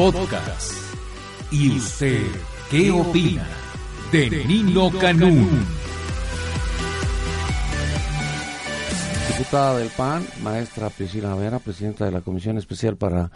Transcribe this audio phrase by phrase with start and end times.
[0.00, 0.72] Podcast.
[1.50, 2.22] ¿Y usted
[2.70, 3.46] qué opina
[4.10, 5.46] de Nino Canún?
[9.28, 13.30] Diputada del PAN, maestra Priscila Vera, presidenta de la Comisión Especial para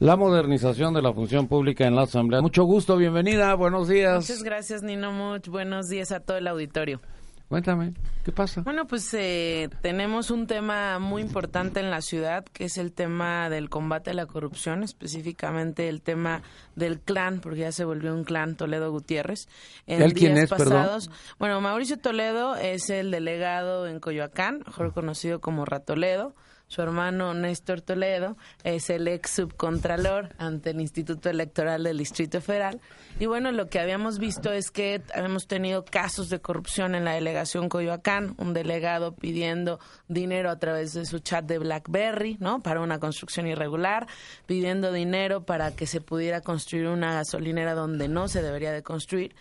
[0.00, 2.42] la Modernización de la Función Pública en la Asamblea.
[2.42, 4.28] Mucho gusto, bienvenida, buenos días.
[4.28, 5.46] Muchas gracias, Nino Much.
[5.46, 7.00] Buenos días a todo el auditorio.
[7.48, 7.94] Cuéntame,
[8.24, 8.60] ¿qué pasa?
[8.60, 13.48] Bueno, pues eh, tenemos un tema muy importante en la ciudad, que es el tema
[13.48, 16.42] del combate a la corrupción, específicamente el tema
[16.76, 19.48] del clan, porque ya se volvió un clan Toledo Gutiérrez.
[19.86, 25.40] En ¿Él quién es, pasados, Bueno, Mauricio Toledo es el delegado en Coyoacán, mejor conocido
[25.40, 26.34] como Ratoledo.
[26.68, 32.78] Su hermano Néstor Toledo es el ex subcontralor ante el Instituto Electoral del Distrito Federal.
[33.18, 37.14] Y bueno, lo que habíamos visto es que hemos tenido casos de corrupción en la
[37.14, 42.62] delegación Coyoacán, un delegado pidiendo dinero a través de su chat de BlackBerry, ¿no?
[42.62, 44.06] Para una construcción irregular,
[44.44, 49.34] pidiendo dinero para que se pudiera construir una gasolinera donde no se debería de construir.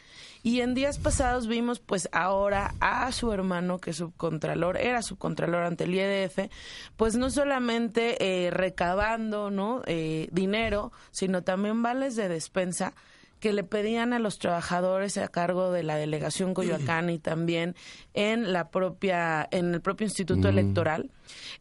[0.48, 5.66] Y en días pasados vimos pues ahora a su hermano que es subcontralor, era subcontralor
[5.66, 6.50] ante el IEDF,
[6.96, 9.82] pues no solamente eh, recabando ¿no?
[9.88, 12.94] Eh, dinero, sino también vales de despensa
[13.42, 17.76] que le pedían a los trabajadores a cargo de la delegación Coyoacán y también
[18.14, 20.52] en la propia en el propio instituto mm.
[20.52, 21.12] electoral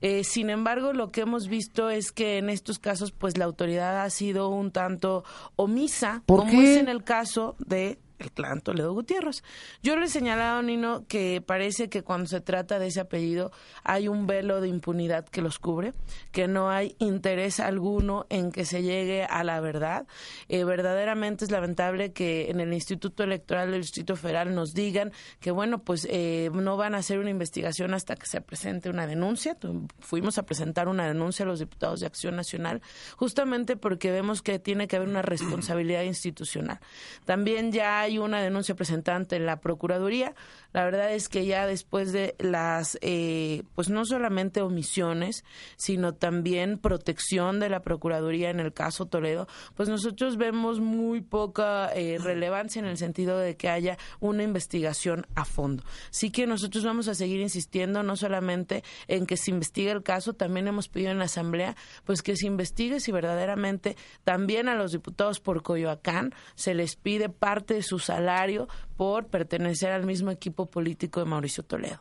[0.01, 4.01] eh, sin embargo lo que hemos visto es que en estos casos pues la autoridad
[4.01, 5.23] ha sido un tanto
[5.57, 9.43] omisa como es en el caso de el clan Toledo Gutiérrez.
[9.83, 13.53] Yo le he señalado, Nino, que parece que cuando se trata de ese apellido
[13.85, 15.93] hay un velo de impunidad que los cubre,
[16.33, 20.07] que no hay interés alguno en que se llegue a la verdad.
[20.49, 25.51] Eh, verdaderamente es lamentable que en el Instituto Electoral del Distrito Federal nos digan que,
[25.51, 29.57] bueno, pues eh, no van a hacer una investigación hasta que se presente una denuncia.
[30.01, 32.83] Fuimos a presentar una denuncia a los diputados de Acción Nacional,
[33.17, 36.79] justamente porque vemos que tiene que haber una responsabilidad institucional.
[37.25, 40.35] También ya hay una denuncia presentada ante la Procuraduría.
[40.73, 45.45] La verdad es que ya después de las, eh, pues no solamente omisiones,
[45.77, 51.91] sino también protección de la Procuraduría en el caso Toledo, pues nosotros vemos muy poca
[51.95, 55.83] eh, relevancia en el sentido de que haya una investigación a fondo.
[56.11, 60.35] Sí que nosotros vamos a seguir insistiendo no solamente en que se investigue el caso,
[60.35, 64.93] también hemos pedido en la Asamblea pues que se investigue si verdaderamente también a los
[64.93, 70.67] diputados por Coyoacán se les pide parte de su salario por pertenecer al mismo equipo
[70.67, 72.01] político de Mauricio Toledo.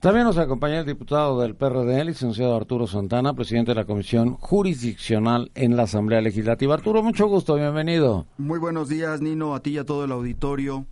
[0.00, 4.34] También nos acompaña el diputado del PRD, el licenciado Arturo Santana, presidente de la Comisión
[4.34, 6.74] Jurisdiccional en la Asamblea Legislativa.
[6.74, 8.26] Arturo, mucho gusto, bienvenido.
[8.36, 10.84] Muy buenos días, Nino, a ti y a todo el auditorio.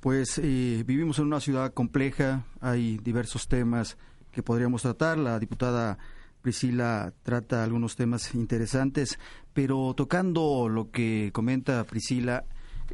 [0.00, 3.96] Pues eh, vivimos en una ciudad compleja, hay diversos temas
[4.32, 5.16] que podríamos tratar.
[5.16, 5.96] La diputada
[6.42, 9.18] Priscila trata algunos temas interesantes,
[9.54, 12.44] pero tocando lo que comenta Priscila,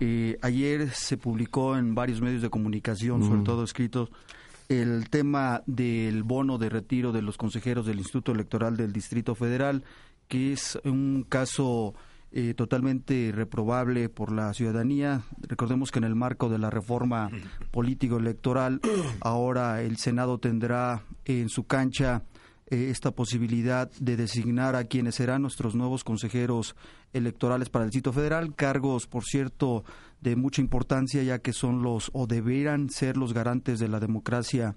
[0.00, 3.44] eh, ayer se publicó en varios medios de comunicación, sobre mm.
[3.44, 4.10] todo escritos,
[4.68, 9.84] el tema del bono de retiro de los consejeros del Instituto Electoral del Distrito Federal,
[10.28, 11.94] que es un caso
[12.32, 15.22] eh, totalmente reprobable por la ciudadanía.
[15.40, 17.30] Recordemos que en el marco de la reforma
[17.70, 18.80] político-electoral,
[19.20, 22.24] ahora el Senado tendrá en su cancha
[22.70, 26.74] eh, esta posibilidad de designar a quienes serán nuestros nuevos consejeros
[27.12, 29.84] electorales para el sitio federal, cargos, por cierto,
[30.20, 34.76] de mucha importancia, ya que son los o deberán ser los garantes de la democracia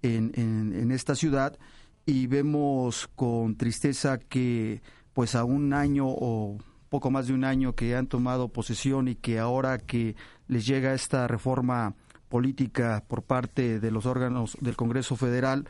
[0.00, 1.58] en, en, esta ciudad.
[2.06, 4.80] Y vemos con tristeza que,
[5.12, 6.56] pues, a un año o
[6.88, 10.16] poco más de un año que han tomado posesión y que ahora que
[10.48, 11.94] les llega esta reforma
[12.28, 15.68] política por parte de los órganos del Congreso Federal,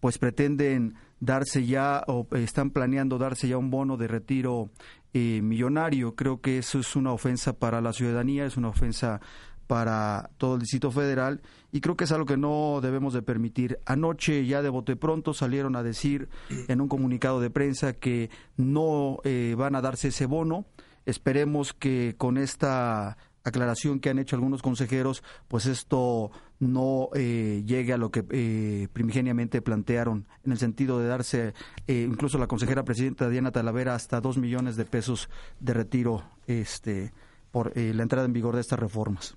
[0.00, 4.70] pues pretenden darse ya o están planeando darse ya un bono de retiro
[5.14, 6.14] eh, millonario.
[6.14, 9.20] Creo que eso es una ofensa para la ciudadanía, es una ofensa
[9.66, 13.78] para todo el Distrito Federal y creo que es algo que no debemos de permitir.
[13.84, 16.28] Anoche ya de bote pronto salieron a decir
[16.68, 20.64] en un comunicado de prensa que no eh, van a darse ese bono.
[21.04, 23.18] Esperemos que con esta
[23.48, 26.30] aclaración que han hecho algunos consejeros, pues esto
[26.60, 31.54] no eh, llegue a lo que eh, primigeniamente plantearon, en el sentido de darse,
[31.86, 35.28] eh, incluso la consejera presidenta Diana Talavera, hasta dos millones de pesos
[35.60, 37.12] de retiro este,
[37.50, 39.36] por la entrada en vigor de estas reformas.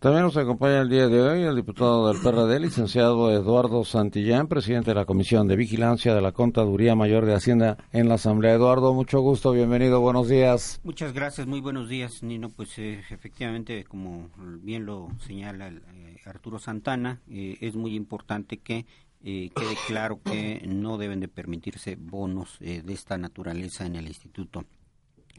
[0.00, 4.92] También nos acompaña el día de hoy el diputado del PRD, licenciado Eduardo Santillán, presidente
[4.92, 8.54] de la Comisión de Vigilancia de la Contaduría Mayor de Hacienda en la Asamblea.
[8.54, 10.80] Eduardo, mucho gusto, bienvenido, buenos días.
[10.84, 12.48] Muchas gracias, muy buenos días, Nino.
[12.48, 14.30] Pues eh, efectivamente, como
[14.62, 18.86] bien lo señala eh, Arturo Santana, eh, es muy importante que
[19.20, 24.64] quede claro que no deben de permitirse bonos de esta naturaleza en el instituto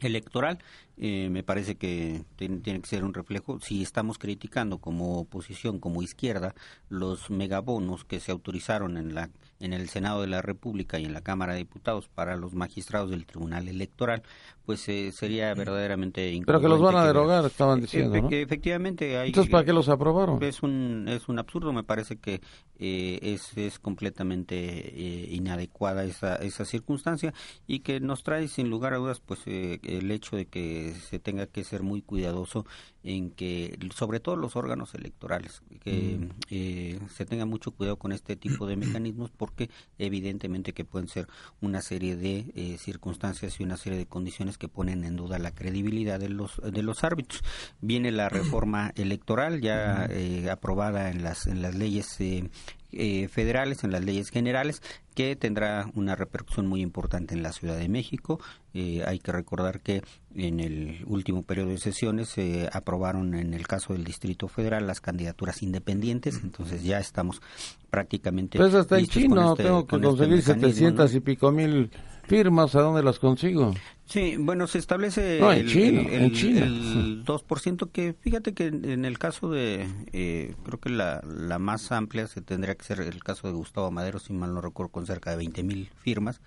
[0.06, 0.58] electoral.
[0.96, 3.60] Eh, me parece que tiene, que ser un reflejo.
[3.60, 6.54] Si estamos criticando como oposición, como izquierda,
[6.88, 11.12] los megabonos que se autorizaron en la en el Senado de la República y en
[11.12, 14.22] la Cámara de Diputados para los magistrados del Tribunal Electoral,
[14.64, 19.28] pues eh, sería verdaderamente Pero que los van a derogar, estaban diciendo, que efectivamente hay...
[19.28, 20.42] Entonces, ¿para qué los aprobaron?
[20.42, 22.40] Es un, es un absurdo, me parece que
[22.78, 27.34] eh, es, es completamente eh, inadecuada esa, esa circunstancia
[27.66, 31.46] y que nos trae sin lugar a dudas pues el hecho de que se tenga
[31.46, 32.64] que ser muy cuidadoso
[33.02, 36.28] en que, sobre todo los órganos electorales, que mm.
[36.50, 39.49] eh, se tenga mucho cuidado con este tipo de mecanismos porque
[39.98, 41.26] evidentemente que pueden ser
[41.60, 45.54] una serie de eh, circunstancias y una serie de condiciones que ponen en duda la
[45.54, 47.42] credibilidad de los de los árbitros.
[47.80, 53.92] Viene la reforma electoral ya eh, aprobada en las en las leyes eh, federales, en
[53.92, 54.82] las leyes generales,
[55.20, 58.40] que tendrá una repercusión muy importante en la Ciudad de México.
[58.72, 60.02] Eh, hay que recordar que
[60.34, 65.02] en el último periodo de sesiones se aprobaron en el caso del Distrito Federal las
[65.02, 67.42] candidaturas independientes, entonces ya estamos
[67.90, 68.56] prácticamente...
[68.58, 71.90] Pues hasta en chino este, tengo que este conseguir 700 y pico mil
[72.30, 73.74] firmas, ¿a dónde las consigo?
[74.06, 80.54] Sí, bueno, se establece el, el, 2%, que fíjate que en el caso de, eh,
[80.62, 84.20] creo que la, la más amplia se tendría que ser el caso de Gustavo Madero,
[84.20, 86.40] si mal no recuerdo, con cerca de 20 mil firmas,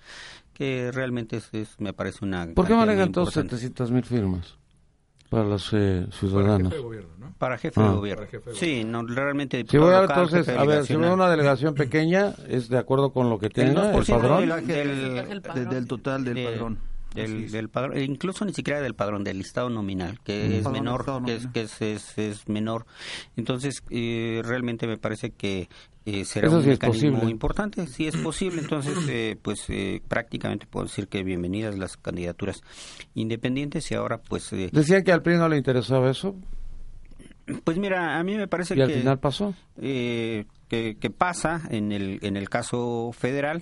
[0.53, 2.47] que realmente es, me parece una...
[2.53, 4.57] ¿Por qué manejan todos 700 mil firmas?
[5.33, 6.71] Para los eh, ciudadanos.
[6.71, 7.33] Para jefe de gobierno, ¿no?
[7.39, 7.91] Para jefe de ah.
[7.91, 8.27] gobierno.
[8.53, 9.65] Sí, no, realmente.
[9.67, 13.11] Si voy a, entonces, a ver, si voy a una delegación pequeña, ¿es de acuerdo
[13.11, 14.67] con lo que tenga el, padrón?
[14.67, 16.77] Del, total del padrón.
[17.15, 21.33] Del, del, padrón, incluso ni siquiera del padrón, del listado nominal, que es menor, que,
[21.33, 22.85] es, que es, es, menor.
[23.35, 25.67] Entonces, eh, realmente me parece que
[26.05, 28.61] eh, será un mecanismo importante, si es posible.
[28.61, 32.61] Entonces, eh, pues eh, prácticamente puedo decir que bienvenidas las candidaturas
[33.13, 34.49] independientes y ahora, pues.
[34.51, 36.35] Decían que al PRI no le interesaba eso.
[37.63, 39.53] Pues mira, a mí me parece ¿Y al final pasó?
[39.75, 43.61] que, que, pasa en el, en el caso federal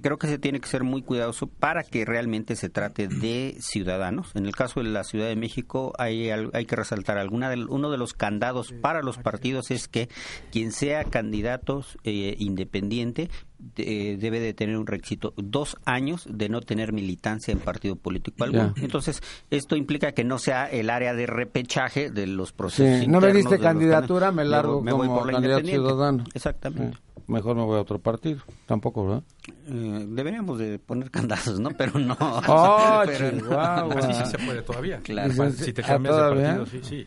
[0.00, 4.30] creo que se tiene que ser muy cuidadoso para que realmente se trate de ciudadanos.
[4.34, 7.90] En el caso de la Ciudad de México hay, hay que resaltar alguna de, uno
[7.90, 10.08] de los candados para los partidos es que
[10.50, 13.30] quien sea candidato eh, independiente
[13.76, 18.72] debe de tener un requisito dos años de no tener militancia en partido político alguno.
[18.76, 23.06] Entonces, esto implica que no sea el área de repechaje de los procesos.
[23.06, 26.24] no me diste candidatura, me largo me, como candidato ciudadano.
[26.32, 26.96] Exactamente
[27.30, 28.40] mejor me voy a otro partido.
[28.66, 29.22] Tampoco, ¿verdad?
[29.66, 31.70] Eh, deberíamos de poner candazos, ¿no?
[31.70, 32.16] Pero no.
[32.20, 35.00] ¡Oh, pero, Sí, sí se puede todavía.
[35.00, 35.50] Claro.
[35.52, 37.06] Si te cambias de partido, sí, sí.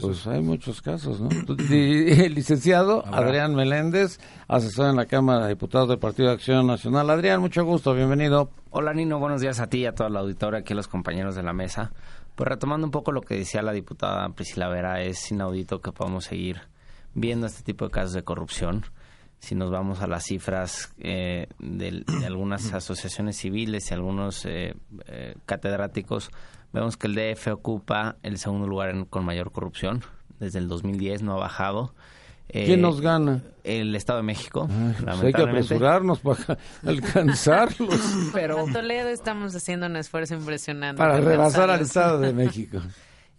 [0.00, 1.28] pues hay muchos casos, ¿no?
[1.70, 4.18] El licenciado Adrián Meléndez,
[4.48, 7.10] asesor en la Cámara de Diputados del Partido de Acción Nacional.
[7.10, 8.50] Adrián, mucho gusto, bienvenido.
[8.70, 11.34] Hola Nino, buenos días a ti y a toda la auditoría, aquí a los compañeros
[11.34, 11.92] de la mesa.
[12.34, 16.24] Pues retomando un poco lo que decía la diputada Priscila Vera, es inaudito que podamos
[16.24, 16.62] seguir
[17.14, 18.84] viendo este tipo de casos de corrupción.
[19.40, 24.74] Si nos vamos a las cifras eh, de, algunas asociaciones civiles y algunos eh,
[25.06, 26.30] eh, catedráticos,
[26.72, 30.02] vemos que el DF ocupa el segundo lugar con mayor corrupción.
[30.38, 31.94] Desde el 2010 no ha bajado.
[32.52, 33.42] ¿Quién nos gana?
[33.64, 34.68] El Estado de México.
[35.02, 38.00] Pues hay que apresurarnos para alcanzarlos.
[38.32, 40.98] Pero en Toledo estamos haciendo un esfuerzo impresionante.
[40.98, 42.80] Para rebasar al Estado de México.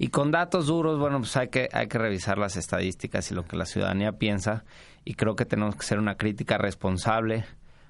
[0.02, 3.46] Y con datos duros, bueno, pues hay que, hay que revisar las estadísticas y lo
[3.46, 4.64] que la ciudadanía piensa.
[5.06, 7.46] Y creo que tenemos que hacer una crítica responsable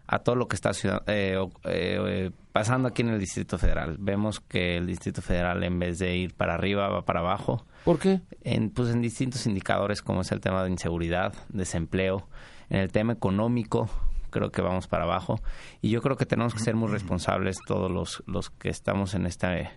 [0.08, 0.72] a todo lo que está
[1.08, 3.96] eh, eh, pasando aquí en el Distrito Federal.
[3.98, 7.66] Vemos que el Distrito Federal, en vez de ir para arriba, va para abajo.
[7.86, 8.22] ¿Por qué?
[8.44, 12.28] En, pues en distintos indicadores, como es el tema de inseguridad, desempleo,
[12.70, 13.90] en el tema económico,
[14.32, 15.40] creo que vamos para abajo.
[15.82, 19.26] Y yo creo que tenemos que ser muy responsables todos los, los que estamos en
[19.26, 19.70] este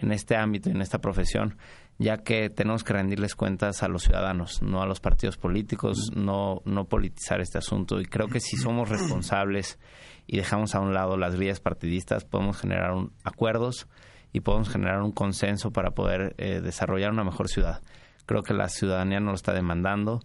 [0.00, 1.58] en este ámbito, en esta profesión,
[2.00, 6.62] ya que tenemos que rendirles cuentas a los ciudadanos, no a los partidos políticos, no,
[6.64, 8.00] no politizar este asunto.
[8.00, 9.78] Y creo que si somos responsables
[10.26, 13.86] y dejamos a un lado las grillas partidistas, podemos generar acuerdos
[14.32, 17.82] y podemos generar un consenso para poder eh, desarrollar una mejor ciudad.
[18.24, 20.20] Creo que la ciudadanía nos lo está demandando.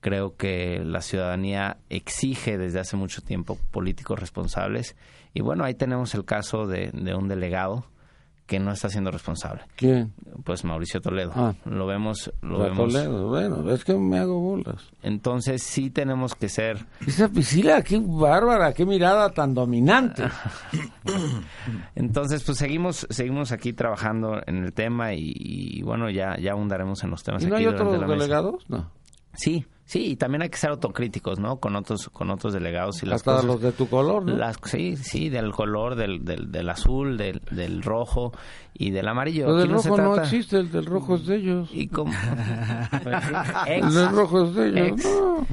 [0.00, 4.96] Creo que la ciudadanía exige desde hace mucho tiempo políticos responsables.
[5.32, 7.84] Y bueno, ahí tenemos el caso de un delegado
[8.50, 9.62] que no está siendo responsable.
[9.76, 10.12] ¿Quién?
[10.42, 11.30] Pues Mauricio Toledo.
[11.36, 11.54] Ah.
[11.66, 12.92] Lo vemos, lo vemos.
[12.92, 14.90] Toledo, bueno, es que me hago bolas.
[15.04, 16.84] Entonces sí tenemos que ser.
[17.06, 20.24] Esa piscina, qué bárbara, qué mirada tan dominante.
[21.94, 27.10] Entonces, pues seguimos, seguimos aquí trabajando en el tema y, bueno, ya, ya ahondaremos en
[27.10, 27.44] los temas.
[27.44, 28.68] ¿Y no hay otros delegados?
[28.68, 28.90] No.
[29.34, 31.56] Sí, Sí, y también hay que ser autocríticos, ¿no?
[31.56, 34.36] Con otros con otros delegados y las Hasta los de tu color, ¿no?
[34.36, 38.30] Las, sí, sí, del color, del, del, del azul, del, del rojo
[38.72, 39.46] y del amarillo.
[39.46, 41.70] Pero del rojo no, existe, el del rojo es de ellos.
[41.72, 42.12] ¿Y cómo?
[43.66, 45.46] el del rojo es de ellos, no.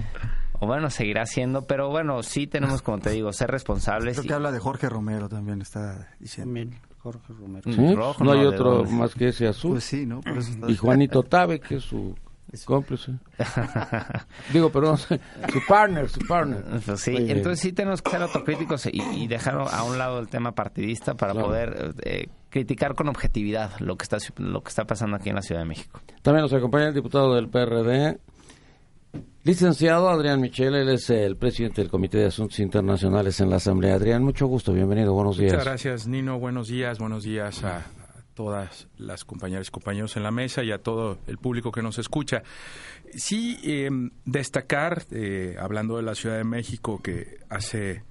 [0.60, 4.18] O bueno, seguirá siendo, pero bueno, sí tenemos, como te digo, ser responsables.
[4.18, 6.78] Creo que habla de Jorge Romero también, está diciendo.
[7.00, 7.72] Jorge Romero.
[7.72, 7.96] ¿Sí?
[7.96, 9.72] Rojo, no, hay otro más que ese azul.
[9.72, 10.22] Pues sí, ¿no?
[10.68, 12.14] y Juanito Tabe, que es su
[12.66, 13.14] Cómplice.
[14.54, 15.18] Digo, perdón, su
[15.68, 16.64] partner, su partner.
[16.86, 20.28] Pues sí, entonces sí tenemos que ser autocríticos y, y, dejar a un lado el
[20.30, 25.18] tema partidista para poder eh, criticar con objetividad lo que está lo que está pasando
[25.18, 26.00] aquí en la Ciudad de México.
[26.22, 28.18] También nos acompaña el diputado del PRD,
[29.44, 33.96] licenciado Adrián Michel, él es el presidente del Comité de Asuntos Internacionales en la Asamblea.
[33.96, 35.52] Adrián, mucho gusto, bienvenido, buenos días.
[35.52, 37.86] Muchas gracias, Nino, buenos días, buenos días a
[38.38, 41.98] todas las compañeras y compañeros en la mesa y a todo el público que nos
[41.98, 42.44] escucha.
[43.16, 43.90] Sí, eh,
[44.26, 48.04] destacar, eh, hablando de la Ciudad de México, que hace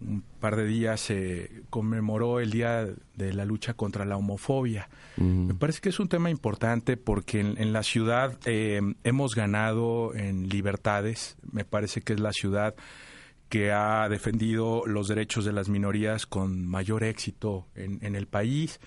[0.00, 4.88] un par de días se conmemoró el Día de la Lucha contra la Homofobia.
[5.16, 10.48] Me parece que es un tema importante porque en, la ciudad eh, hemos ganado en
[10.48, 11.36] libertades.
[11.50, 12.76] Me parece que es la ciudad
[13.48, 18.78] que ha defendido los derechos de las minorías con mayor éxito en, en el país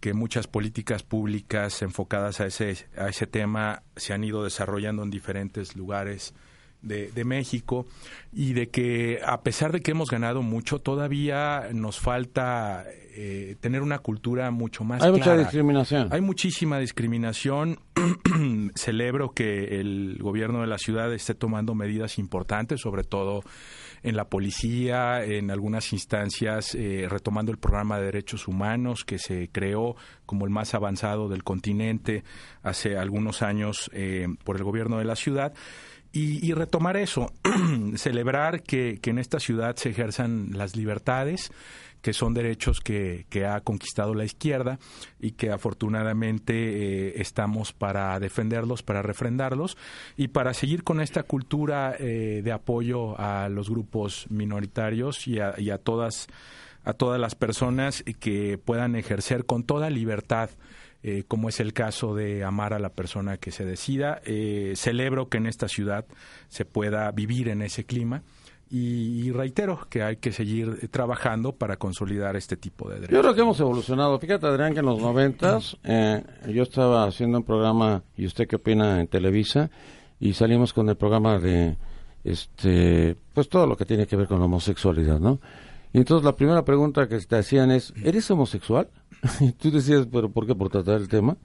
[0.00, 5.10] que muchas políticas públicas enfocadas a ese, a ese tema se han ido desarrollando en
[5.10, 6.34] diferentes lugares
[6.82, 7.86] de, de, México
[8.32, 12.84] y de que a pesar de que hemos ganado mucho, todavía nos falta
[13.20, 16.06] eh, tener una cultura mucho más Hay mucha discriminación.
[16.12, 17.80] Hay muchísima discriminación.
[18.76, 23.42] Celebro que el gobierno de la ciudad esté tomando medidas importantes, sobre todo
[24.02, 29.48] en la policía, en algunas instancias, eh, retomando el programa de derechos humanos que se
[29.50, 32.24] creó como el más avanzado del continente
[32.62, 35.54] hace algunos años eh, por el gobierno de la ciudad.
[36.10, 37.32] Y, retomar eso,
[37.94, 41.52] celebrar que en esta ciudad se ejerzan las libertades,
[42.02, 44.78] que son derechos que, que ha conquistado la izquierda
[45.20, 49.76] y que afortunadamente eh, estamos para defenderlos, para refrendarlos
[50.16, 55.54] y para seguir con esta cultura eh, de apoyo a los grupos minoritarios y a,
[55.58, 56.28] y a todas
[56.84, 60.48] a todas las personas que puedan ejercer con toda libertad
[61.02, 64.22] eh, como es el caso de amar a la persona que se decida.
[64.74, 66.06] Celebro que en esta ciudad
[66.48, 68.22] se pueda vivir en ese clima
[68.70, 73.14] y, reitero que hay que seguir trabajando para consolidar este tipo de derechos.
[73.14, 74.18] Yo creo que hemos evolucionado.
[74.18, 78.56] Fíjate, Adrián, que en los noventas eh, yo estaba haciendo un programa, ¿y usted qué
[78.56, 79.00] opina?
[79.00, 79.70] en Televisa,
[80.20, 81.76] y salimos con el programa de,
[82.24, 85.40] este, pues todo lo que tiene que ver con la homosexualidad, ¿no?
[85.92, 88.88] Y entonces la primera pregunta que te hacían es, ¿eres homosexual?
[89.40, 90.54] y tú decías, ¿pero por qué?
[90.54, 91.36] Por tratar el tema.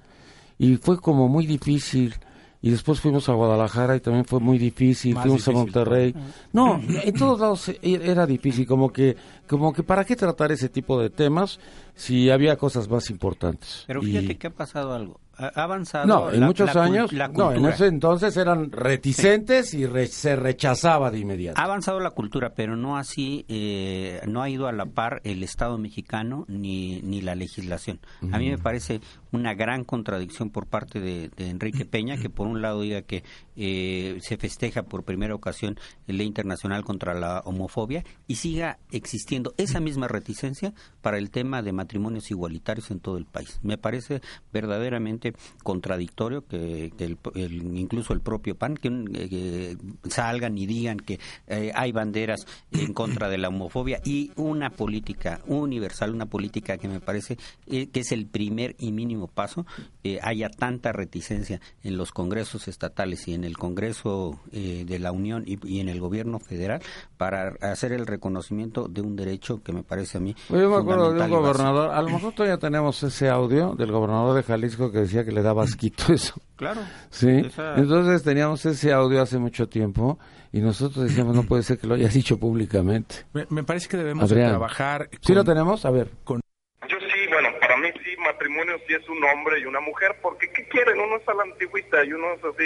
[0.57, 2.15] Y fue como muy difícil
[2.63, 6.15] y después fuimos a Guadalajara y también fue muy difícil, fuimos a Monterrey.
[6.53, 9.17] No, en todos lados e-, era difícil, como que,
[9.49, 11.59] como que para qué tratar ese tipo de temas
[11.93, 13.83] si había cosas más importantes.
[13.85, 16.05] Pero fíjate que ha pasado algo ha avanzado.
[16.05, 21.59] No, en muchos años, no, en ese entonces eran reticentes y se rechazaba de inmediato.
[21.59, 25.43] Ha avanzado la cultura, pero no así, eh, no ha ido a la par el
[25.43, 27.99] Estado mexicano ni, ni la legislación.
[28.31, 29.01] A mí me parece
[29.33, 33.23] una gran contradicción por parte de, Enrique Peña, que por un lado diga que
[33.55, 39.53] eh, se festeja por primera ocasión el Ley Internacional contra la Homofobia y siga existiendo
[39.57, 43.59] esa misma reticencia para el tema de matrimonios igualitarios en todo el país.
[43.63, 44.21] Me parece
[44.51, 46.91] verdaderamente contradictorio que,
[47.35, 49.77] incluso el propio PAN que,
[50.09, 55.41] salgan y digan que eh, hay banderas en contra de la homofobia y una política
[55.47, 57.37] universal, una política que me parece
[57.67, 59.65] eh, que es el primer y mínimo paso,
[60.03, 65.43] eh, haya tanta reticencia en los congresos estatales y en el Congreso de la Unión
[65.45, 66.81] y, en el gobierno federal
[67.17, 70.35] para hacer el reconocimiento de un derecho que me parece a mí.
[70.49, 74.35] Yo me acuerdo de un gobernador, a lo mejor todavía tenemos ese audio del gobernador
[74.35, 76.35] de Jalisco que decía que le daba asquito eso.
[76.55, 76.81] Claro.
[77.09, 77.41] Sí.
[77.75, 80.19] Entonces teníamos ese audio hace mucho tiempo
[80.51, 83.25] y nosotros decíamos, no puede ser que lo hayas dicho públicamente.
[83.33, 85.09] Me, parece que debemos trabajar.
[85.21, 85.85] ¿Sí lo tenemos?
[85.85, 86.09] A ver.
[86.27, 88.11] Yo sí, bueno, para mí sí,
[88.43, 90.99] matrimonio sí es un hombre y una mujer, porque ¿qué quieren?
[90.99, 92.65] Uno es a la antigüita y uno es así.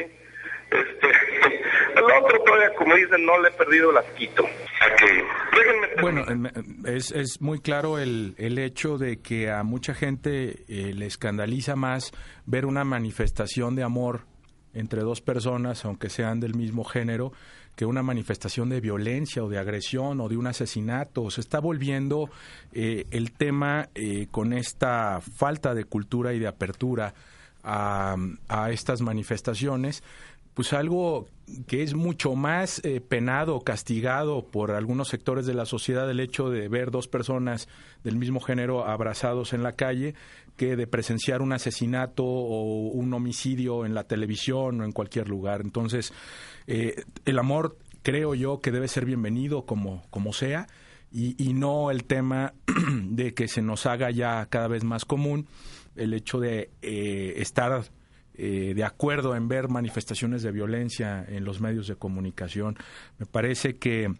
[0.69, 1.07] Este,
[1.95, 4.43] el otro todavía, como dicen, no le he perdido el asquito.
[6.01, 6.25] Bueno,
[6.85, 11.75] es, es muy claro el, el hecho de que a mucha gente eh, le escandaliza
[11.75, 12.11] más
[12.45, 14.21] ver una manifestación de amor
[14.73, 17.31] entre dos personas, aunque sean del mismo género,
[17.77, 21.29] que una manifestación de violencia o de agresión o de un asesinato.
[21.29, 22.29] Se está volviendo
[22.73, 27.13] eh, el tema eh, con esta falta de cultura y de apertura
[27.63, 28.15] a,
[28.49, 30.03] a estas manifestaciones
[30.57, 31.27] pues algo
[31.67, 36.49] que es mucho más eh, penado, castigado por algunos sectores de la sociedad el hecho
[36.49, 37.67] de ver dos personas
[38.03, 40.15] del mismo género abrazados en la calle
[40.57, 45.61] que de presenciar un asesinato o un homicidio en la televisión o en cualquier lugar.
[45.61, 46.11] Entonces,
[46.65, 50.67] eh, el amor creo yo que debe ser bienvenido como, como sea
[51.11, 52.53] y, no el tema
[53.09, 55.47] de que se nos haga ya cada vez más común
[55.95, 57.83] el hecho de eh, estar
[58.33, 62.77] eh, de acuerdo en ver manifestaciones de violencia en los medios de comunicación.
[63.17, 64.13] Me parece que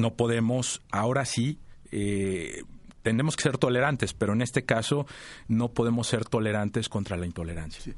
[0.00, 1.58] no podemos, ahora sí,
[1.90, 2.62] eh,
[3.02, 5.06] tenemos que ser tolerantes, pero en este caso
[5.48, 7.94] no podemos ser tolerantes contra la intolerancia.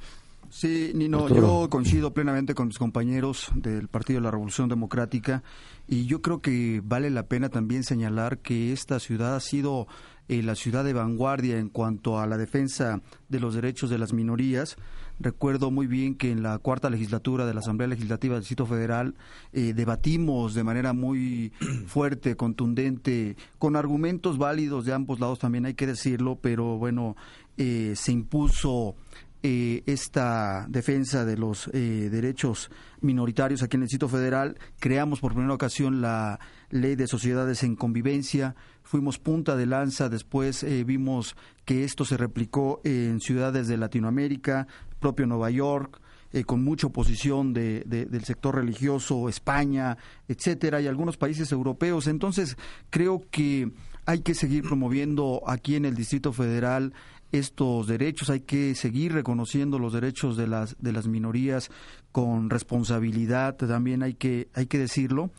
[0.51, 0.93] Sí.
[0.95, 5.43] Nino, yo coincido plenamente con mis compañeros del Partido de la Revolución Democrática
[5.89, 9.89] y yo creo que vale la pena también señalar que esta ciudad ha sido
[10.29, 14.13] eh, la ciudad de vanguardia en cuanto a la defensa de los derechos de las
[14.13, 14.77] minorías.
[15.21, 19.15] Recuerdo muy bien que en la cuarta legislatura de la Asamblea Legislativa del Distrito Federal
[19.53, 21.53] eh, debatimos de manera muy
[21.87, 27.17] fuerte, contundente, con argumentos válidos de ambos lados también hay que decirlo, pero bueno,
[27.57, 28.97] eh, se impuso
[29.45, 34.59] eh, esta defensa de los derechos minoritarios aquí en el Distrito Federal.
[34.81, 36.41] Creamos por primera ocasión la
[36.71, 38.57] ley de sociedades en convivencia.
[38.85, 44.69] Fuimos punta de lanza, después vimos que esto se replicó en ciudades de Latinoamérica,
[45.01, 46.01] propio Nueva York,
[46.35, 52.09] eh, con mucha oposición de, del sector religioso, España, etcétera, y algunos países europeos.
[52.09, 52.57] Entonces,
[52.91, 53.71] creo que
[54.05, 56.93] hay que seguir promoviendo aquí en el Distrito Federal
[57.31, 61.71] estos derechos, hay que seguir reconociendo los derechos de las de las minorías
[62.11, 65.31] con responsabilidad, también hay que hay que decirlo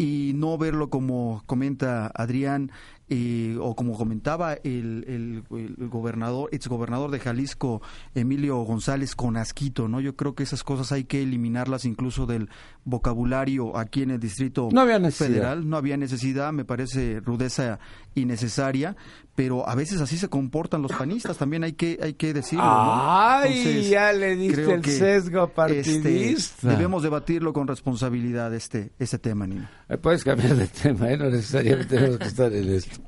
[0.00, 2.72] y no verlo como comenta Adrián
[3.12, 7.82] eh, o como comentaba el, el, el, gobernador, exgobernador de Jalisco,
[8.14, 10.00] Emilio González, con asquito, ¿no?
[10.00, 12.48] Yo creo que esas cosas hay que eliminarlas incluso del
[12.84, 14.70] vocabulario aquí en el Distrito
[15.10, 15.68] Federal.
[15.68, 17.80] No había necesidad, me parece rudeza
[18.14, 18.96] innecesaria,
[19.34, 22.64] pero a veces así se comportan los panistas, también hay que, hay que decirlo.
[22.64, 23.88] ¡Ay!
[23.88, 26.68] ya le diste el sesgo este, partidista.
[26.68, 29.68] debemos debatirlo con responsabilidad este, este tema, Nino.
[30.02, 31.16] Puedes cambiar de tema, ¿eh?
[31.16, 32.99] no necesariamente tenemos que estar en esto.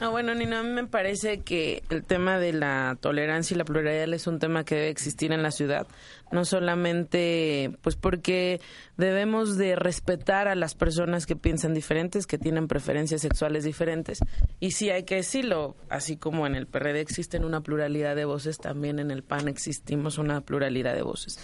[0.00, 3.64] No, bueno, Nino, a mí me parece que el tema de la tolerancia y la
[3.64, 5.86] pluralidad es un tema que debe existir en la ciudad
[6.30, 8.60] no solamente pues porque
[8.96, 14.20] debemos de respetar a las personas que piensan diferentes, que tienen preferencias sexuales diferentes
[14.60, 18.58] y sí hay que decirlo, así como en el PRD existen una pluralidad de voces,
[18.58, 21.38] también en el PAN existimos una pluralidad de voces.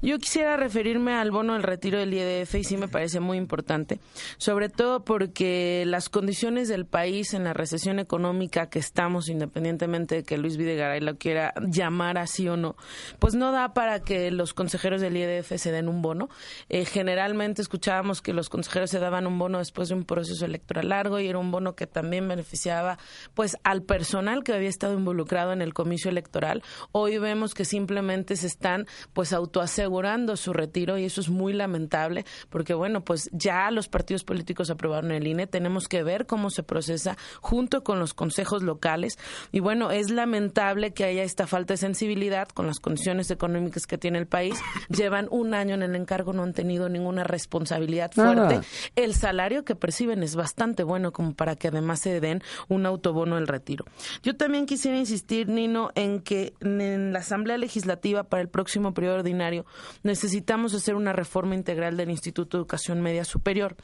[0.00, 4.00] Yo quisiera referirme al bono del retiro del IEDF y sí me parece muy importante,
[4.36, 10.22] sobre todo porque las condiciones del país en la recesión económica que estamos, independientemente de
[10.24, 12.76] que Luis Videgaray lo quiera llamar así o no,
[13.18, 16.28] pues no da para que los consejeros del IEDF se den un bono.
[16.68, 20.88] Eh, generalmente escuchábamos que los consejeros se daban un bono después de un proceso electoral
[20.88, 22.98] largo y era un bono que también beneficiaba
[23.34, 26.62] pues al personal que había estado involucrado en el comicio electoral.
[26.92, 32.24] Hoy vemos que simplemente se están pues autoasegurando su retiro y eso es muy lamentable
[32.50, 36.62] porque bueno, pues ya los partidos políticos aprobaron el INE, tenemos que ver cómo se
[36.62, 39.18] procesa junto con los consejos locales
[39.50, 43.98] y bueno, es lamentable que haya esta falta de sensibilidad con las condiciones económicas que
[43.98, 44.54] tiene en el país,
[44.88, 48.60] llevan un año en el encargo, no han tenido ninguna responsabilidad fuerte.
[48.96, 53.36] El salario que perciben es bastante bueno como para que además se den un autobono
[53.36, 53.84] del retiro.
[54.22, 59.16] Yo también quisiera insistir, Nino, en que en la Asamblea Legislativa para el próximo periodo
[59.16, 59.64] ordinario
[60.02, 63.76] necesitamos hacer una reforma integral del Instituto de Educación Media Superior.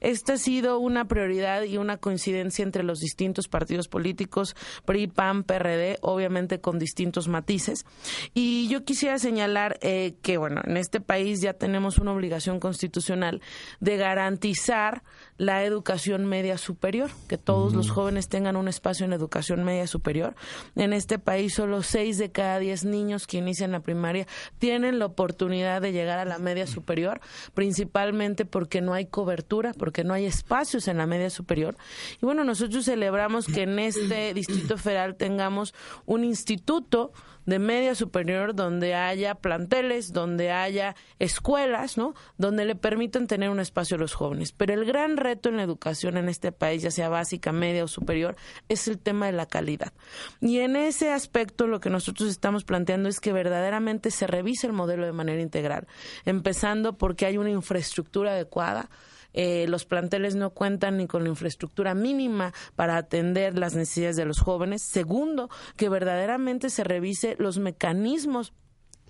[0.00, 5.44] Esta ha sido una prioridad y una coincidencia entre los distintos partidos políticos, PRI, PAN,
[5.44, 7.84] PRD, obviamente con distintos matices.
[8.34, 13.40] Y yo quisiera señalar eh, que, bueno, en este país ya tenemos una obligación constitucional
[13.80, 15.02] de garantizar
[15.36, 20.34] la educación media superior, que todos los jóvenes tengan un espacio en educación media superior.
[20.74, 24.26] En este país solo seis de cada diez niños que inician la primaria
[24.58, 27.20] tienen la oportunidad de llegar a la media superior,
[27.54, 31.76] principalmente porque no hay cobertura, porque no hay espacios en la media superior.
[32.22, 37.12] Y bueno, nosotros celebramos que en este Distrito Federal tengamos un instituto
[37.46, 42.14] de media superior donde haya planteles, donde haya escuelas, ¿no?
[42.36, 44.52] Donde le permitan tener un espacio a los jóvenes.
[44.52, 47.88] Pero el gran reto en la educación en este país, ya sea básica, media o
[47.88, 48.36] superior,
[48.68, 49.92] es el tema de la calidad.
[50.40, 54.72] Y en ese aspecto lo que nosotros estamos planteando es que verdaderamente se revise el
[54.72, 55.86] modelo de manera integral,
[56.24, 58.90] empezando porque hay una infraestructura adecuada,
[59.36, 64.24] eh, los planteles no cuentan ni con la infraestructura mínima para atender las necesidades de
[64.24, 64.82] los jóvenes.
[64.82, 68.54] Segundo, que verdaderamente se revise los mecanismos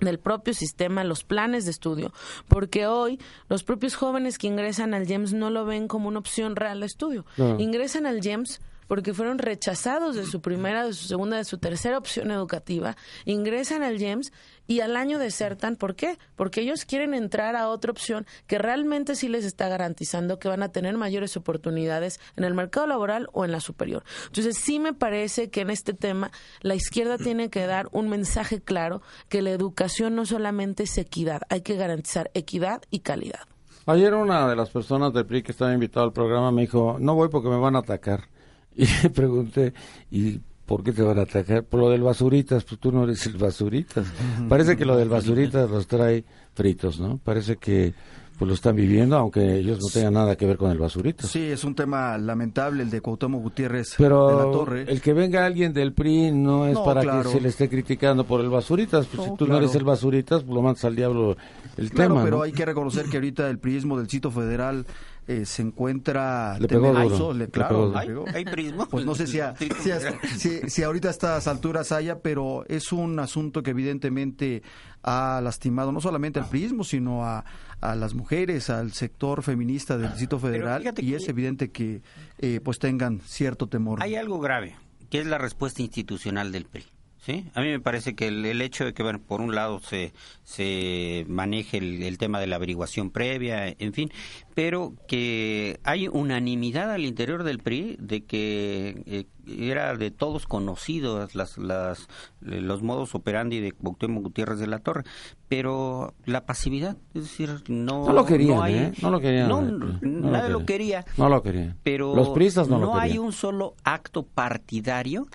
[0.00, 2.12] del propio sistema, los planes de estudio,
[2.48, 6.54] porque hoy los propios jóvenes que ingresan al GEMS no lo ven como una opción
[6.56, 7.24] real de estudio.
[7.58, 11.98] Ingresan al GEMS porque fueron rechazados de su primera, de su segunda, de su tercera
[11.98, 14.32] opción educativa, ingresan al GEMS
[14.66, 15.76] y al año desertan.
[15.76, 16.18] ¿Por qué?
[16.34, 20.62] Porque ellos quieren entrar a otra opción que realmente sí les está garantizando que van
[20.62, 24.04] a tener mayores oportunidades en el mercado laboral o en la superior.
[24.26, 28.60] Entonces sí me parece que en este tema la izquierda tiene que dar un mensaje
[28.60, 33.40] claro que la educación no solamente es equidad, hay que garantizar equidad y calidad.
[33.88, 37.14] Ayer una de las personas del PRI que estaba invitado al programa me dijo, no
[37.14, 38.28] voy porque me van a atacar.
[38.78, 39.72] Y le pregunté,
[40.10, 41.64] ¿y por qué te van a atacar?
[41.64, 44.06] Por lo del basuritas, pues tú no eres el basuritas.
[44.48, 47.18] Parece que lo del basuritas los trae fritos, ¿no?
[47.18, 47.94] Parece que
[48.38, 51.26] pues lo están viviendo, aunque ellos no tengan nada que ver con el basurita.
[51.26, 54.84] Sí, es un tema lamentable el de Cuauhtémoc Gutiérrez Pero de la Torre.
[54.88, 58.42] el que venga alguien del PRI no es para que se le esté criticando por
[58.42, 59.06] el basuritas.
[59.06, 61.36] Pues si tú no eres el basuritas, pues lo mandas al diablo
[61.78, 62.24] el claro, tema.
[62.24, 64.84] pero hay que reconocer que ahorita el priismo del sitio federal
[65.28, 67.98] eh, se encuentra Le pegó temeroso, duro, le- le claro, pegó le duro.
[67.98, 68.24] ¿Hay, pegó.
[68.34, 68.86] hay prisma?
[68.86, 70.00] Pues no sé si, a- si, a-
[70.36, 74.62] si- si ahorita a estas alturas haya, pero es un asunto que evidentemente
[75.02, 77.44] ha lastimado no solamente al prismo, sino a,
[77.80, 82.02] a las mujeres, al sector feminista del Distrito Federal, y es evidente que
[82.38, 84.02] eh, pues tengan cierto temor.
[84.02, 84.74] Hay algo grave,
[85.10, 86.84] que es la respuesta institucional del PRI.
[87.26, 87.44] ¿Sí?
[87.54, 90.12] A mí me parece que el, el hecho de que, bueno, por un lado se,
[90.44, 94.10] se maneje el, el tema de la averiguación previa, en fin,
[94.54, 101.34] pero que hay unanimidad al interior del PRI de que eh, era de todos conocidos
[101.34, 102.08] las, las,
[102.46, 105.02] eh, los modos operandi de Cuauhtémoc Gutiérrez de la Torre,
[105.48, 108.92] pero la pasividad, es decir, no, No lo querían, hay- ¿eh?
[109.02, 109.48] No lo querían.
[109.48, 109.60] no.
[109.62, 111.76] No nadie lo lo quería No lo querían.
[111.82, 115.26] pero Los pristas no, lo hay un solo acto partidario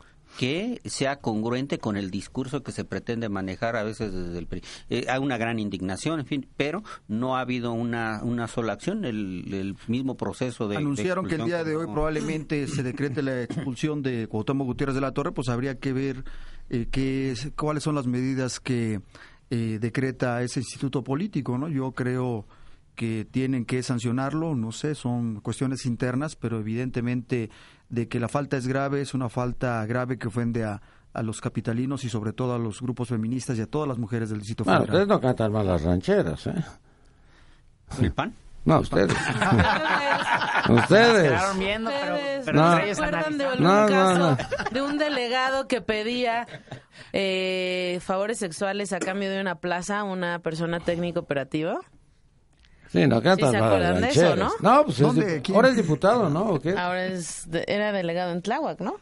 [0.41, 4.63] que sea congruente con el discurso que se pretende manejar a veces desde el PRI.
[4.89, 9.05] Eh, hay una gran indignación, en fin, pero no ha habido una, una sola acción,
[9.05, 10.77] el, el mismo proceso de...
[10.77, 14.95] de Anunciaron que el día de hoy probablemente se decrete la expulsión de Cuauhtémoc Gutiérrez
[14.95, 16.23] de la Torre, pues habría que ver
[16.71, 18.99] eh, qué es- cuáles son las medidas que
[19.51, 21.69] eh, decreta ese instituto político, ¿no?
[21.69, 22.47] Yo creo
[22.95, 27.49] que tienen que sancionarlo, no sé, son cuestiones internas, pero evidentemente
[27.89, 30.81] de que la falta es grave, es una falta grave que ofende a,
[31.13, 34.29] a los capitalinos y sobre todo a los grupos feministas y a todas las mujeres
[34.29, 34.95] del Distrito Bueno, Federal.
[35.01, 36.53] ustedes no cantan mal las rancheras, ¿eh?
[38.01, 38.33] ¿El PAN?
[38.63, 39.11] No, ustedes.
[40.69, 41.57] ustedes.
[41.57, 42.71] Viendo, pero, Ustedes pero No.
[42.73, 44.37] entre ¿Se ellos acuerdan de algún No, no, caso
[44.71, 46.47] de un delegado que pedía
[47.13, 51.79] eh, favores sexuales a cambio de una plaza a una persona técnico operativa?
[52.91, 54.51] Sí, no cantan Sí, se acuerdan de eso, rancheras.
[54.61, 56.41] No, pues es ahora es diputado, ¿no?
[56.47, 56.71] ¿O qué?
[56.77, 58.95] Ahora es de- era delegado en Tláhuac, ¿no?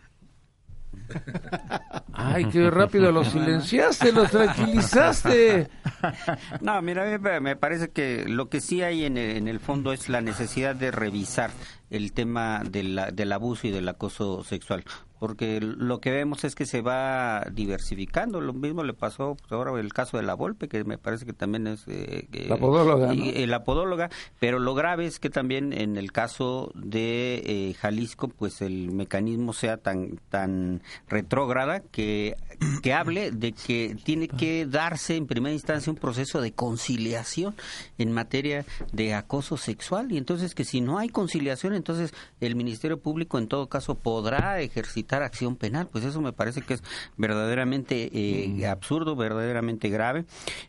[2.13, 5.69] Ay, qué rápido los silenciaste, los tranquilizaste.
[6.61, 9.47] No, mira, a mí me- me parece que lo que sí hay en el, en
[9.49, 11.51] el fondo es la necesidad de revisar
[11.89, 14.85] el tema de la- del abuso y del acoso sexual,
[15.19, 18.39] porque lo que vemos es que se va diversificando.
[18.39, 21.33] Lo mismo le pasó pues, ahora el caso de la Volpe, que me parece que
[21.33, 25.97] también es eh, La podóloga, eh, la podóloga, pero lo grave es que también en
[25.97, 32.35] el caso de eh, Jalisco, pues el mecanismo sea tan tan retrógrada que
[32.81, 37.55] que hable de que tiene que darse en primera instancia un proceso de conciliación
[37.97, 40.11] en materia de acoso sexual.
[40.11, 44.59] Y entonces que si no hay conciliación entonces el Ministerio Público en todo caso podrá
[44.61, 45.87] ejercitar acción penal.
[45.91, 46.83] Pues eso me parece que es
[47.17, 50.25] verdaderamente eh, absurdo verdaderamente grave.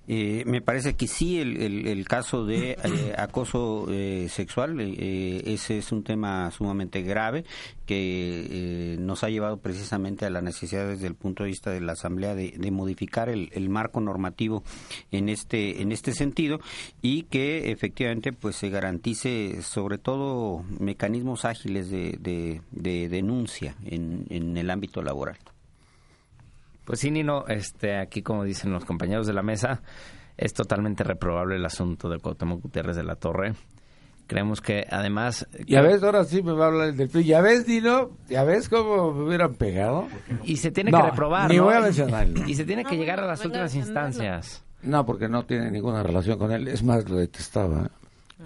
[0.09, 5.42] Eh, me parece que sí el, el- el caso de eh, acoso eh, sexual eh,
[5.46, 7.44] ese es un tema sumamente grave
[7.90, 8.46] que
[8.92, 11.94] eh, nos ha llevado precisamente a la necesidad desde el punto de vista de la
[11.94, 14.62] Asamblea de, modificar el, marco normativo
[15.11, 16.61] en este en este sentido
[17.03, 24.24] y que efectivamente pues se garantice sobre todo mecanismos ágiles de, de- de denuncia en,
[24.31, 25.38] en el ámbito laboral.
[26.85, 29.83] Pues sí, Nino, este, aquí como dicen los compañeros de la mesa,
[30.37, 33.55] es totalmente reprobable el asunto de Cuauhtémoc Gutiérrez de la Torre.
[34.31, 35.49] Creemos que además...
[35.66, 37.25] Ya ves, ahora sí me va a hablar del PRI.
[37.25, 40.07] Ya ves, Dino, ya ves cómo me hubieran pegado.
[40.45, 41.64] Y se tiene No, que reprobar, ni ¿no?
[41.64, 42.40] voy a Y- mencionarlo.
[42.47, 44.62] Y se tiene que No, llegar a las últimas instancias.
[44.83, 46.69] No, porque no tiene ninguna relación con él.
[46.69, 47.90] Es más, lo detestaba.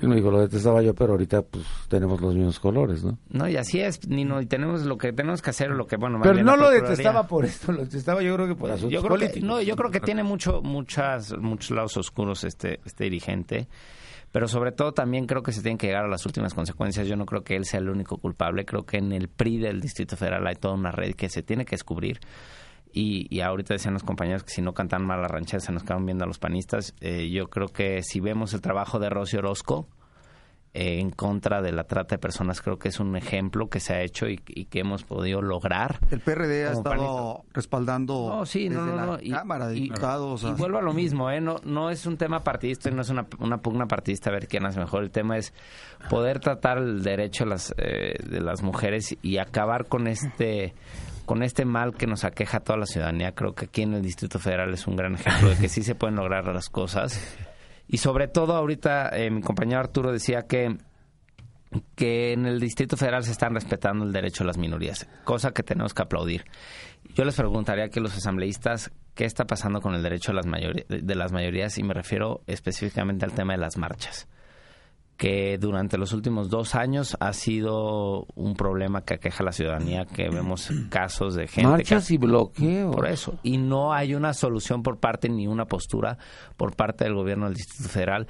[0.00, 3.18] Él me dijo, lo detestaba yo, pero ahorita pues tenemos los mismos colores, ¿no?
[3.28, 6.18] No, y así es, Nino, y tenemos lo que tenemos que hacer, lo que, bueno...
[6.22, 9.18] Pero no lo detestaba por esto, lo detestaba yo creo que por asuntos yo creo
[9.18, 9.46] que, políticos.
[9.46, 13.68] no, yo creo que tiene mucho, muchas, muchos lados oscuros este, este dirigente,
[14.34, 17.06] pero sobre todo también creo que se tienen que llegar a las últimas consecuencias.
[17.06, 19.80] Yo no creo que él sea el único culpable, creo que en el PRI del
[19.80, 22.18] Distrito Federal hay toda una red que se tiene que descubrir
[22.92, 26.04] y, ahorita decían los compañeros que si no cantan mal la ranchera se nos quedan
[26.04, 26.96] viendo a los panistas.
[27.00, 29.86] Eh, yo creo que si vemos el trabajo de Rosy Orozco
[30.76, 33.94] eh, en contra de la trata de personas, creo que es un ejemplo que se
[33.94, 36.00] ha hecho y, que hemos podido lograr.
[36.10, 40.42] El PRD ha estado respaldando no, sí, no, no, Cámara de Diputados.
[40.42, 41.40] Y, vuelvo a lo mismo, ¿eh?
[41.40, 44.66] no, no es un tema partidista, no es una, una pugna partidista a ver quién
[44.66, 45.04] hace mejor.
[45.04, 45.54] El tema es
[46.10, 50.74] poder tratar el derecho las, eh, de las mujeres y acabar con este
[51.24, 53.32] con este mal que nos aqueja a toda la ciudadanía.
[53.32, 55.94] Creo que aquí en el Distrito Federal es un gran ejemplo de que sí se
[55.94, 57.18] pueden lograr las cosas.
[57.88, 60.78] Y sobre todo ahorita eh, mi compañero Arturo decía que
[61.96, 65.64] que en el Distrito Federal se están respetando el derecho a las minorías, cosa que
[65.64, 66.44] tenemos que aplaudir.
[67.16, 71.14] Yo les preguntaría a los asambleístas qué está pasando con el derecho a las de
[71.16, 74.28] las mayorías y me refiero específicamente al tema de las marchas
[75.16, 80.06] que durante los últimos dos años ha sido un problema que aqueja a la ciudadanía,
[80.06, 81.70] que vemos casos de gente...
[81.70, 82.94] Marchas y bloqueos.
[82.94, 83.38] Por eso.
[83.42, 86.18] Y no hay una solución por parte ni una postura
[86.56, 88.26] por parte del gobierno del Distrito Federal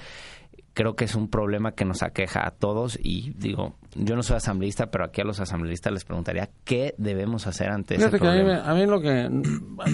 [0.75, 4.37] creo que es un problema que nos aqueja a todos y digo, yo no soy
[4.37, 8.69] asambleísta, pero aquí a los asambleístas les preguntaría qué debemos hacer ante ese problema.
[8.69, 9.31] a, mí, lo que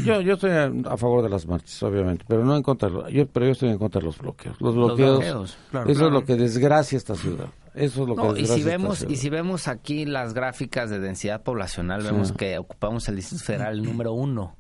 [0.05, 3.47] yo yo estoy a, favor de las marchas, obviamente, pero no en contra yo pero
[3.47, 4.61] yo estoy en contra de los bloqueos.
[4.61, 7.49] Los bloqueos, eso es lo que desgracia esta ciudad.
[7.75, 11.43] Eso es lo que y si vemos y si vemos aquí las gráficas de densidad
[11.43, 14.57] poblacional, vemos que ocupamos el Distrito Federal número uno.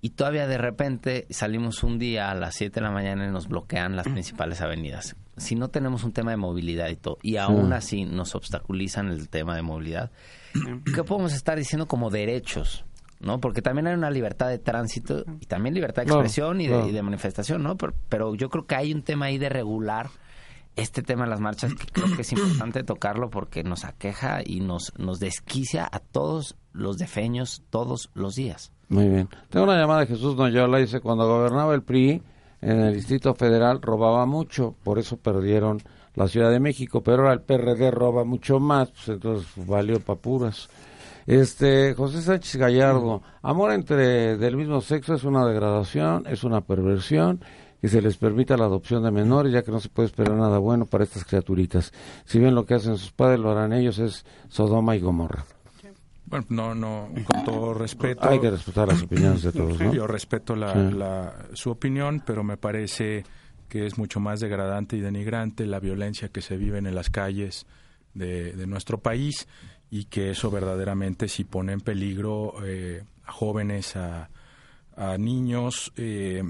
[0.00, 3.48] Y todavía de repente salimos un día a las 7 de la mañana y nos
[3.48, 7.72] bloquean las principales avenidas si no tenemos un tema de movilidad y todo, y aún
[7.72, 10.10] así nos obstaculizan el tema de movilidad,
[10.94, 12.84] ¿qué podemos estar diciendo como derechos?
[13.22, 13.40] ¿no?
[13.40, 17.62] Porque también hay una libertad de tránsito y también libertad de expresión y, de, manifestación,
[17.62, 17.76] ¿no?
[17.76, 20.10] Pero, yo creo que hay un tema ahí de regular
[20.74, 24.60] este tema de las marchas que creo que es importante tocarlo porque nos aqueja y
[24.60, 28.72] nos, nos desquicia a todos los defeños todos los días.
[28.88, 29.28] Muy bien.
[29.50, 32.22] Tengo una llamada de Jesús Noyola, dice, cuando gobernaba el PRI,
[32.62, 35.82] en el Distrito Federal robaba mucho, por eso perdieron
[36.14, 40.68] la Ciudad de México, pero ahora el PRD roba mucho más, pues entonces valió papuras.
[41.26, 47.40] Este, José Sánchez Gallardo, amor entre del mismo sexo es una degradación, es una perversión
[47.82, 50.58] y se les permita la adopción de menores, ya que no se puede esperar nada
[50.58, 51.92] bueno para estas criaturitas.
[52.24, 55.44] Si bien lo que hacen sus padres, lo harán ellos, es Sodoma y Gomorra.
[56.32, 58.26] Bueno, no, no, con todo respeto.
[58.26, 59.92] Hay que respetar las opiniones de todos, ¿no?
[59.92, 63.24] Yo respeto la, su opinión, pero me parece
[63.68, 67.66] que es mucho más degradante y denigrante la violencia que se vive en las calles
[68.14, 69.46] de, de nuestro país
[69.90, 74.30] y que eso verdaderamente sí pone en peligro eh, a jóvenes, a,
[74.96, 76.42] a niños, eh,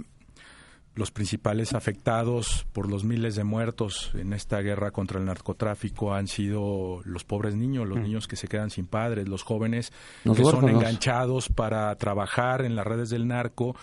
[0.95, 6.29] los principales afectados por los miles de muertos en esta guerra contra el narcotráfico han
[6.29, 8.03] sido los pobres niños, los mm.
[8.03, 12.87] niños que se quedan sin padres, los jóvenes que son enganchados para trabajar en las
[12.87, 13.75] redes del narco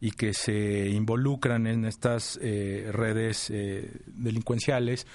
[0.00, 5.06] y que se involucran en estas eh, redes eh, delincuenciales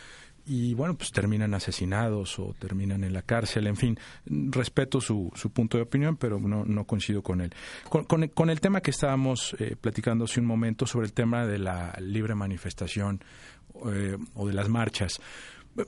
[0.46, 5.52] y bueno, pues terminan asesinados o terminan en la cárcel, en fin, respeto su, su
[5.52, 7.54] punto de opinión, pero no, no coincido con él.
[7.90, 11.98] Con, el tema que estábamos eh, platicando hace un momento sobre el tema de la
[12.02, 13.24] libre manifestación
[13.92, 15.22] eh, o de las marchas,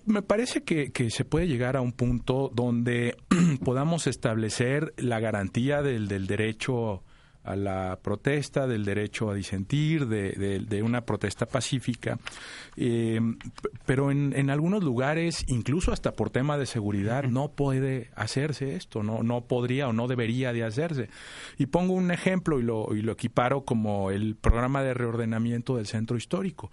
[0.06, 3.18] me parece que, que, se puede llegar a un punto donde
[3.64, 7.04] podamos establecer la garantía del, del derecho
[7.46, 12.18] a la protesta, del derecho a disentir, de, una protesta pacífica.
[12.76, 13.20] Eh,
[13.86, 19.04] pero en, en, algunos lugares, incluso hasta por tema de seguridad, no puede hacerse esto,
[19.04, 21.10] no, no podría o no debería de hacerse.
[21.58, 25.86] Y pongo un ejemplo y lo, y lo equiparo como el programa de reordenamiento del
[25.86, 26.72] centro histórico.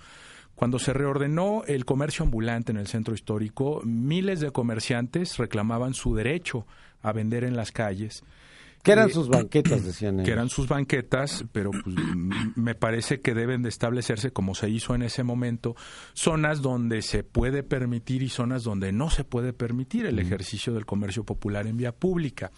[0.55, 6.15] Cuando se reordenó el comercio ambulante en el centro histórico, miles de comerciantes reclamaban su
[6.15, 6.67] derecho
[7.03, 8.23] a vender en las calles
[8.83, 10.27] ¿Qué eran sus banquetas, decían ellos?
[10.27, 11.97] Que eran sus banquetas, pero pues,
[12.57, 15.77] me parece que deben de establecerse, como se hizo en ese momento,
[16.15, 20.85] zonas donde se puede permitir y zonas donde no se puede permitir el ejercicio del
[20.85, 22.51] comercio popular en vía pública.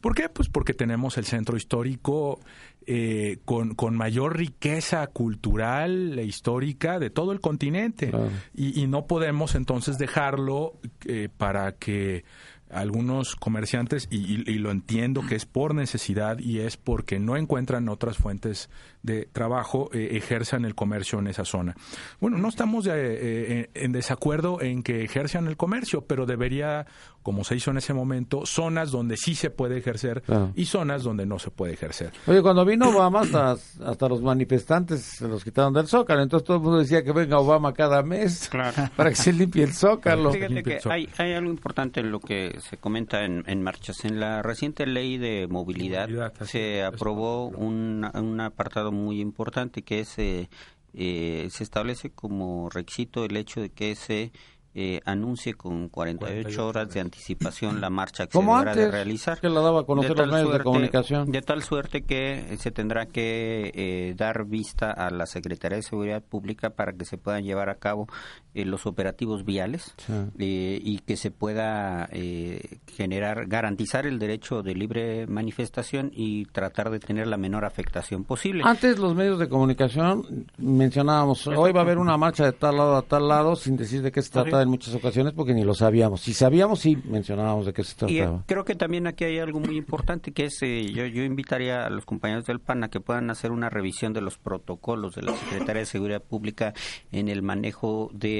[0.00, 0.28] ¿Por qué?
[0.28, 2.40] Pues porque tenemos el centro histórico
[2.86, 8.10] eh, con, con, mayor riqueza cultural e histórica de todo el continente.
[8.54, 12.24] Y, no podemos entonces dejarlo eh, para que
[12.72, 18.16] algunos comerciantes, y, lo entiendo que es por necesidad y es porque no encuentran otras
[18.16, 18.70] fuentes
[19.02, 21.76] de trabajo, eh, ejerzan el comercio en esa zona.
[22.20, 26.86] Bueno, no estamos eh, en desacuerdo en que ejerzan el comercio, pero debería,
[27.22, 30.22] como se hizo en ese momento, zonas donde sí se puede ejercer
[30.54, 32.12] y zonas donde no se puede ejercer.
[32.26, 33.52] Oye, cuando vino Obama, hasta,
[33.84, 37.38] hasta los manifestantes se los quitaron del Zócalo, entonces todo el mundo decía que venga
[37.38, 38.50] Obama cada mes
[38.96, 40.32] para que se limpie el Zócalo.
[40.32, 44.04] Fíjate que hay, hay algo importante en lo que se comenta en, en, marchas.
[44.04, 46.08] En la reciente ley de movilidad,
[46.44, 50.48] se aprobó un, un, apartado muy importante que es eh,
[50.94, 54.32] eh, se establece como requisito el hecho de que se
[54.74, 59.40] eh, anuncie con 48, horas de anticipación la marcha que se deberá de realizar.
[59.40, 61.30] Que la daba a conocer los medios de comunicación.
[61.30, 66.22] De tal suerte que se tendrá que eh, dar vista a la Secretaría de Seguridad
[66.22, 68.08] Pública para que se puedan llevar a cabo
[68.54, 69.94] eh, los operativos viales
[70.38, 76.90] eh, y que se pueda eh, generar, garantizar el derecho de libre manifestación y tratar
[76.90, 78.62] de tener la menor afectación posible.
[78.66, 82.96] Antes los medios de comunicación mencionábamos, hoy va a haber una marcha de tal lado
[82.96, 85.74] a tal lado sin decir de qué se trata en muchas ocasiones porque ni lo
[85.74, 86.20] sabíamos.
[86.20, 88.42] Si sabíamos, sí mencionábamos de qué se trataba.
[88.42, 91.90] Y creo que también aquí hay algo muy importante que es, yo, yo invitaría a
[91.90, 95.36] los compañeros del PAN a que puedan hacer una revisión de los protocolos de la
[95.36, 96.74] Secretaría de Seguridad Pública
[97.10, 98.32] en el manejo de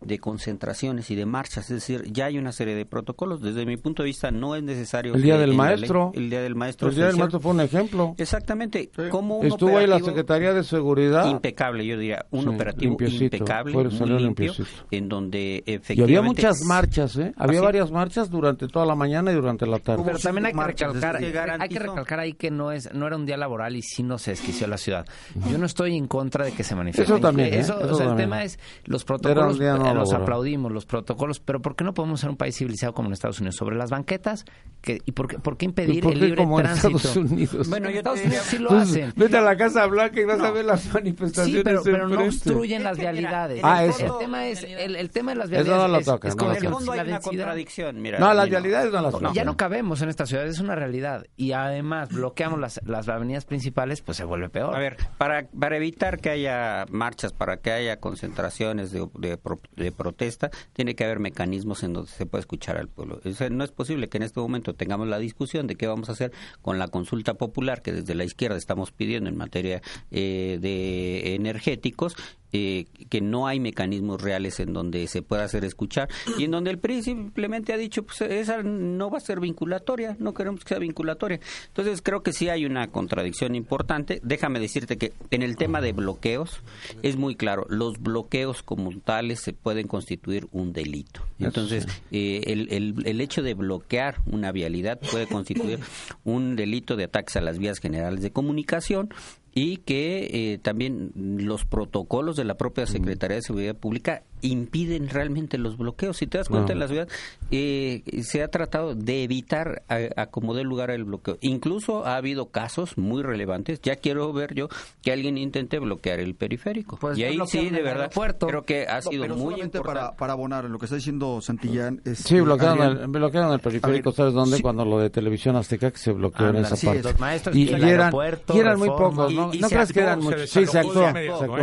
[0.00, 1.70] de, concentraciones y de marchas.
[1.70, 3.40] Es decir, ya hay una serie de protocolos.
[3.40, 5.14] Desde mi punto de vista, no es necesario.
[5.14, 6.12] El Día del Maestro.
[6.14, 6.88] el Día del Maestro.
[6.88, 8.14] El Día del Maestro fue un ejemplo.
[8.18, 8.90] Exactamente.
[9.10, 11.28] Como Estuvo ahí la Secretaría de Seguridad.
[11.30, 12.26] Impecable, yo diría.
[12.30, 14.52] Un operativo impecable, muy limpio,
[14.90, 16.12] en donde efectivamente.
[16.12, 17.32] Y había muchas marchas, ¿eh?
[17.36, 20.02] Había varias marchas durante toda la mañana y durante la tarde.
[20.04, 21.16] Pero también hay que recalcar,
[21.60, 24.18] hay que recalcar ahí que no es no era un día laboral y sí no
[24.18, 25.06] se desquició la ciudad.
[25.50, 27.12] Yo no estoy en contra de que se manifieste.
[27.12, 27.52] Eso también.
[27.52, 27.58] ¿eh?
[27.58, 31.84] Eso, o sea, el tema es los protocolos los aplaudimos, los protocolos, pero ¿por qué
[31.84, 33.56] no podemos ser un país civilizado como en Estados Unidos?
[33.56, 34.44] Sobre las banquetas,
[34.80, 36.88] que, ¿y por qué, por qué impedir el libre como tránsito?
[36.88, 37.68] En Estados Unidos.
[37.68, 39.12] Bueno, en Estados Unidos sí lo hacen.
[39.16, 41.56] Vete a la Casa Blanca y vas a ver las manifestaciones.
[41.56, 43.60] Sí, pero, pero no obstruyen las vialidades.
[43.62, 44.04] ah, eso.
[44.04, 46.52] El tema, es, el, el tema de las vialidades eso no lo toca, es, no
[46.52, 48.00] es como hay una contradicción.
[48.00, 49.32] Mira, no, las vialidades no las tocan.
[49.34, 51.26] Ya no cabemos en esta ciudad, es una realidad.
[51.36, 54.74] Y además bloqueamos las, las avenidas principales, pues se vuelve peor.
[54.74, 59.38] A ver, para, para evitar que haya marchas, para que haya concentraciones de, de,
[59.76, 63.20] de protesta, tiene que haber mecanismos en donde se pueda escuchar al pueblo.
[63.50, 66.32] no es posible que en este momento tengamos la discusión de qué vamos a hacer
[66.62, 72.16] con la consulta popular que desde la izquierda estamos pidiendo en materia eh, de energéticos
[72.52, 76.70] eh, que no hay mecanismos reales en donde se pueda hacer escuchar y en donde
[76.70, 80.68] el PRI simplemente ha dicho pues esa no va a ser vinculatoria, no queremos que
[80.68, 81.40] sea vinculatoria.
[81.68, 84.20] Entonces creo que sí hay una contradicción importante.
[84.22, 86.60] Déjame decirte que en el tema de bloqueos
[87.02, 91.22] es muy claro, los bloqueos como tales se pueden constituir un delito.
[91.38, 95.80] Entonces eh, el, el, el hecho de bloquear una vialidad puede constituir
[96.24, 99.10] un delito de ataques a las vías generales de comunicación
[99.56, 105.58] y que eh, también los protocolos de la propia Secretaría de Seguridad Pública impiden realmente
[105.58, 106.16] los bloqueos.
[106.16, 107.08] Si te das cuenta, en la ciudad
[107.50, 111.38] eh, se ha tratado de evitar a, como dé lugar el bloqueo.
[111.40, 113.80] Incluso ha habido casos muy relevantes.
[113.82, 114.68] Ya quiero ver yo
[115.02, 116.96] que alguien intente bloquear el periférico.
[116.96, 119.80] Pues y ahí sí, de verdad, creo que ha sido muy importante.
[119.86, 122.00] Para, para abonar lo que está diciendo Santillán.
[122.04, 124.60] Es, sí, bloquearon, el, bloquearon el periférico, ¿sabes dónde?
[124.60, 127.02] Cuando lo de Televisión Azteca que se bloqueó en esa parte.
[127.02, 128.12] Los maestros y, eran,
[128.52, 129.52] y eran muy pocos, ¿no?
[129.52, 130.50] ¿No crees que eran muchos?
[130.50, 131.12] Sí, se actuó.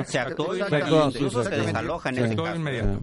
[0.06, 0.54] Se actuó.
[1.12, 2.16] Se desalojan.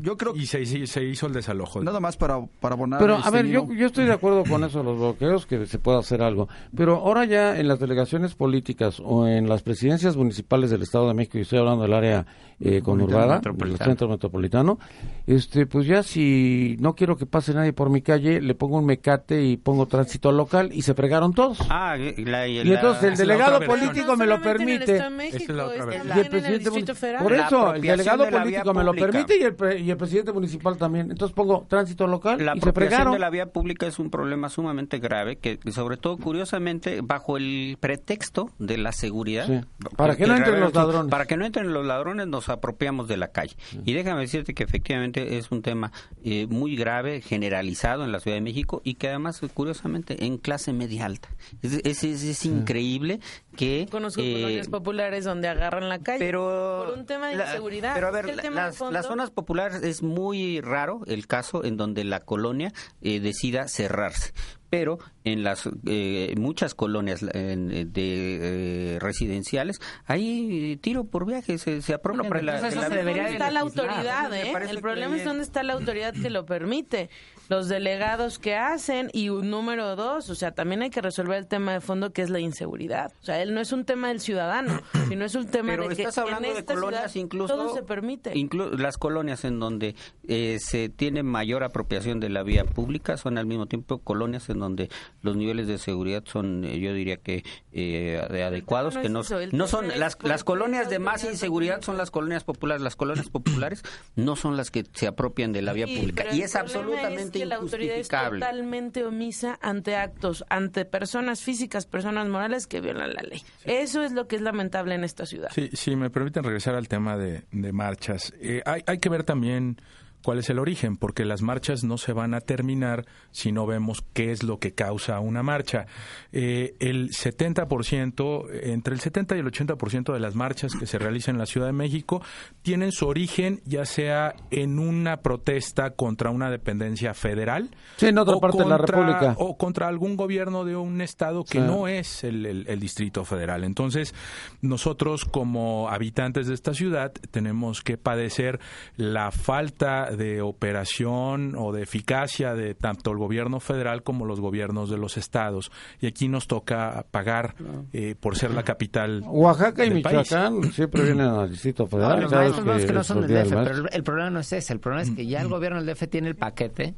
[0.00, 1.82] Yo creo y se, se, hizo el desalojo.
[1.82, 3.00] Nada más para, para abonar.
[3.00, 5.98] Pero, a ver, yo, yo estoy de acuerdo con eso, los bloqueos, que se pueda
[5.98, 6.48] hacer algo.
[6.74, 11.14] Pero ahora ya en las delegaciones políticas o en las presidencias municipales del Estado de
[11.14, 12.26] México, y estoy hablando del área
[12.60, 14.78] eh, conurbada, del centro metropolitano,
[15.26, 18.86] este, pues ya si no quiero que pase nadie por mi calle, le pongo un
[18.86, 21.58] mecate y pongo tránsito local y se fregaron todos.
[21.70, 24.96] Ah, la, y, entonces el delegado político me lo permite.
[25.32, 26.70] es la otra y el presidente
[27.18, 31.10] por eso, el delegado político me lo permite y el, y el presidente municipal también.
[31.10, 33.12] Entonces pongo tránsito local la y se fregaron.
[33.12, 37.76] de la vía pública es un problema sumamente grave que, sobre todo, curiosamente, bajo el
[37.80, 39.64] pretexto de la seguridad.
[39.96, 41.10] Para que, no entren los ladrones.
[41.10, 43.56] Para que no entren los ladrones nos apropiamos de la calle.
[43.84, 45.92] Y déjame decirte que efectivamente es un tema
[46.24, 50.72] eh, muy grave, generalizado en la Ciudad de México y que además, curiosamente, en clase
[50.72, 51.28] media alta.
[51.62, 53.20] Es, es, increíble
[53.60, 53.86] que...
[53.90, 56.18] Conozco eh, colonias populares donde agarran la calle.
[56.18, 57.92] pero, por un tema de inseguridad.
[57.94, 62.72] Pero a ver, las zonas populares es muy raro el caso en donde la colonia
[63.02, 64.32] eh, decida cerrarse.
[64.70, 71.92] Pero en las eh, muchas colonias de eh, residenciales hay tiro por viaje se, se
[71.92, 74.52] aprueba pero la, debería está la autoridad ¿eh?
[74.70, 77.10] el problema es dónde está la autoridad que lo permite
[77.50, 80.30] los delegados que hacen y un número dos.
[80.30, 83.12] O sea también hay que resolver el tema de fondo que es la inseguridad.
[83.20, 85.94] O sea él no es un tema del ciudadano sino es un tema pero de
[85.94, 88.32] estás hablando de colonias incluso todo se permite
[88.78, 89.94] las colonias en donde
[90.26, 94.90] se tiene mayor apropiación de la vía pública son al mismo tiempo colonias en donde
[95.22, 99.22] los niveles de seguridad son, eh, yo diría que eh, adecuados, que no,
[99.52, 103.82] no son las, las colonias de más inseguridad son las colonias populares, las colonias populares
[104.16, 107.46] no son las que se apropian de la vía pública y es absolutamente es que
[107.46, 113.22] La autoridad es totalmente omisa ante actos, ante personas físicas, personas morales que violan la
[113.22, 113.29] ley.
[113.64, 115.50] Eso es lo que es lamentable en esta ciudad.
[115.54, 118.32] Sí, si me permiten regresar al tema de, marchas.
[118.40, 119.80] Eh, hay, hay que ver también
[120.22, 124.04] cuál es el origen, porque las marchas no se van a terminar si no vemos
[124.12, 125.86] qué es lo que causa una marcha.
[126.32, 131.36] Eh, el 70%, entre el 70 y el 80% de las marchas que se realizan
[131.36, 132.22] en la Ciudad de México
[132.62, 138.40] tienen su origen ya sea en una protesta contra una dependencia federal en otra o,
[138.40, 139.34] parte contra, de la República.
[139.38, 143.64] o contra algún gobierno de un estado que no es el, el Distrito Federal.
[143.64, 144.14] Entonces,
[144.60, 148.60] nosotros como habitantes de esta ciudad tenemos que padecer
[148.96, 154.90] la falta de operación o de eficacia de tanto el gobierno federal como los gobiernos
[154.90, 155.70] de los estados.
[156.00, 157.54] Y aquí nos toca pagar
[157.92, 159.22] eh, por ser la capital.
[159.26, 162.26] Oaxaca y Michoacán siempre vienen al Distrito Federal.
[162.28, 164.72] pero el, problema no es ese.
[164.72, 166.94] El problema es que ya el gobierno del DF tiene el paquete.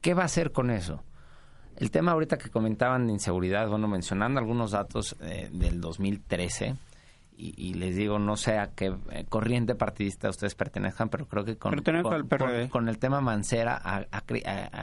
[0.00, 1.02] ¿Qué va a hacer con eso?
[1.76, 6.74] El tema ahorita que comentaban de inseguridad, bueno, mencionando algunos datos eh, del 2013,
[7.40, 11.56] y, les digo, no sé a qué eh, corriente partidista ustedes pertenezcan, pero creo que
[11.56, 11.82] con,
[12.70, 14.04] con, el tema Mancera ha,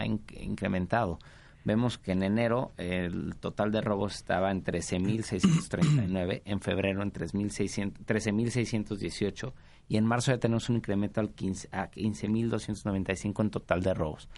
[0.06, 1.20] incrementado.
[1.64, 9.54] Vemos que en enero el total de robos estaba en 13.639, en febrero en 13.618
[9.90, 14.30] y en marzo ya tenemos un incremento al 15, a 15.295 en total de robos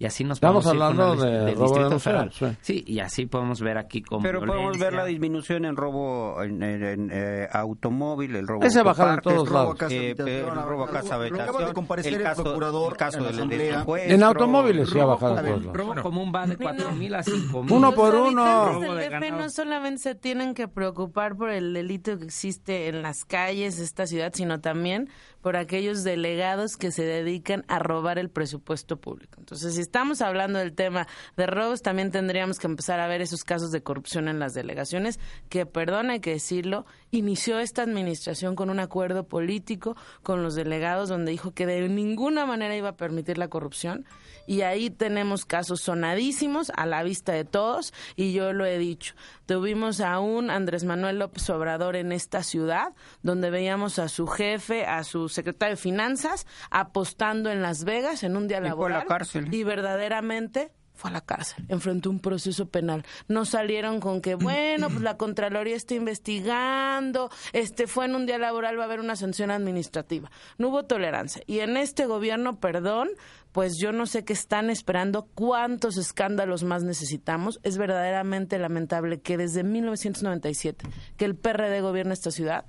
[0.00, 2.30] y así nos Estamos hablando de, robo federal.
[2.62, 2.84] Sí.
[2.86, 4.22] y así podemos ver aquí cómo...
[4.22, 9.14] Pero podemos ver la disminución en robo en, eh, automóvil, el robo Ese ha bajado
[9.14, 9.76] en todos lados.
[9.90, 13.74] Eh, el robo a casa habitación, de comparecer el, caso, procurador el caso en, de,
[13.84, 15.76] juez, en automóviles sí ha bajado en todos lados.
[15.76, 17.72] Robo común va de 4.000 a 5.000.
[17.72, 18.80] Uno por uno.
[18.80, 23.24] Los DF no solamente se tienen que preocupar por el delito que existe en las
[23.24, 25.08] calles de esta ciudad, sino también
[25.40, 29.36] por aquellos delegados que se dedican a robar el presupuesto público.
[29.38, 33.44] Entonces, si estamos hablando del tema de robos, también tendríamos que empezar a ver esos
[33.44, 35.18] casos de corrupción en las delegaciones,
[35.48, 41.08] que, perdón, hay que decirlo, inició esta administración con un acuerdo político con los delegados
[41.08, 44.04] donde dijo que de ninguna manera iba a permitir la corrupción
[44.48, 49.14] y ahí tenemos casos sonadísimos a la vista de todos y yo lo he dicho.
[49.44, 54.86] Tuvimos a un Andrés Manuel López Obrador en esta ciudad donde veíamos a su jefe,
[54.86, 59.06] a su secretario de Finanzas apostando en Las Vegas en un día laboral
[59.50, 63.04] y verdaderamente fue a la cárcel, enfrentó un proceso penal.
[63.28, 68.36] No salieron con que, bueno, pues la Contraloría está investigando, este fue en un día
[68.36, 70.28] laboral, va a haber una sanción administrativa.
[70.58, 71.40] No hubo tolerancia.
[71.46, 73.10] Y en este gobierno, perdón,
[73.52, 77.60] pues yo no sé qué están esperando, cuántos escándalos más necesitamos.
[77.62, 82.64] Es verdaderamente lamentable que desde 1997 que el PRD gobierna esta ciudad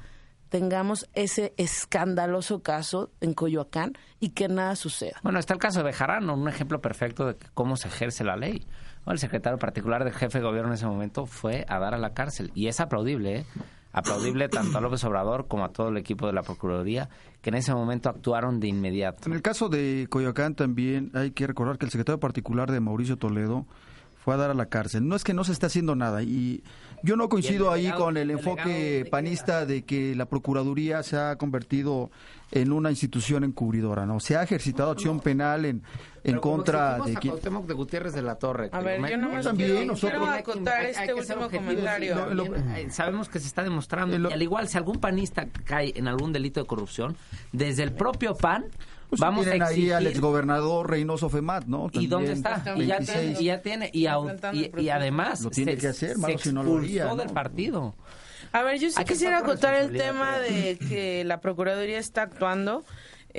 [0.49, 5.19] tengamos ese escandaloso caso en Coyoacán y que nada suceda.
[5.23, 8.65] Bueno, está el caso de Bejarano, un ejemplo perfecto de cómo se ejerce la ley.
[9.05, 12.13] el secretario particular del jefe de gobierno en ese momento fue a dar a la
[12.13, 13.45] cárcel y es aplaudible, ¿eh?
[13.91, 17.09] Aplaudible tanto a López Obrador como a todo el equipo de la Procuraduría
[17.41, 19.27] que en ese momento actuaron de inmediato.
[19.27, 23.17] En el caso de Coyoacán también hay que recordar que el secretario particular de Mauricio
[23.17, 23.65] Toledo
[24.23, 25.07] fue a dar a la cárcel.
[25.07, 26.63] No es que no se esté haciendo nada y
[27.03, 32.11] yo no coincido ahí con el enfoque panista de que la Procuraduría se ha convertido
[32.51, 34.19] en una institución encubridora, ¿no?
[34.19, 35.83] Se ha ejercitado acción penal en,
[36.23, 37.15] en contra de...
[37.15, 38.69] A de Gutiérrez de la Torre.
[38.71, 42.15] A ver, yo no también nosotros acotar este último comentario.
[42.75, 46.33] Eh, sabemos que se está demostrando, y al igual si algún panista cae en algún
[46.33, 47.15] delito de corrupción,
[47.51, 48.65] desde el propio PAN
[49.09, 49.85] pues Vamos a exigir...
[49.85, 51.89] ahí al exgobernador Reynoso Femat, ¿no?
[51.93, 52.63] ¿Y dónde está?
[52.75, 54.05] Y ya tiene, y, ya tiene, y,
[54.79, 57.95] y, además lo tiene se, que hacer, malo, si no lo haría, del partido.
[58.51, 62.83] A ver, yo sí quisiera acotar el tema de que la Procuraduría está actuando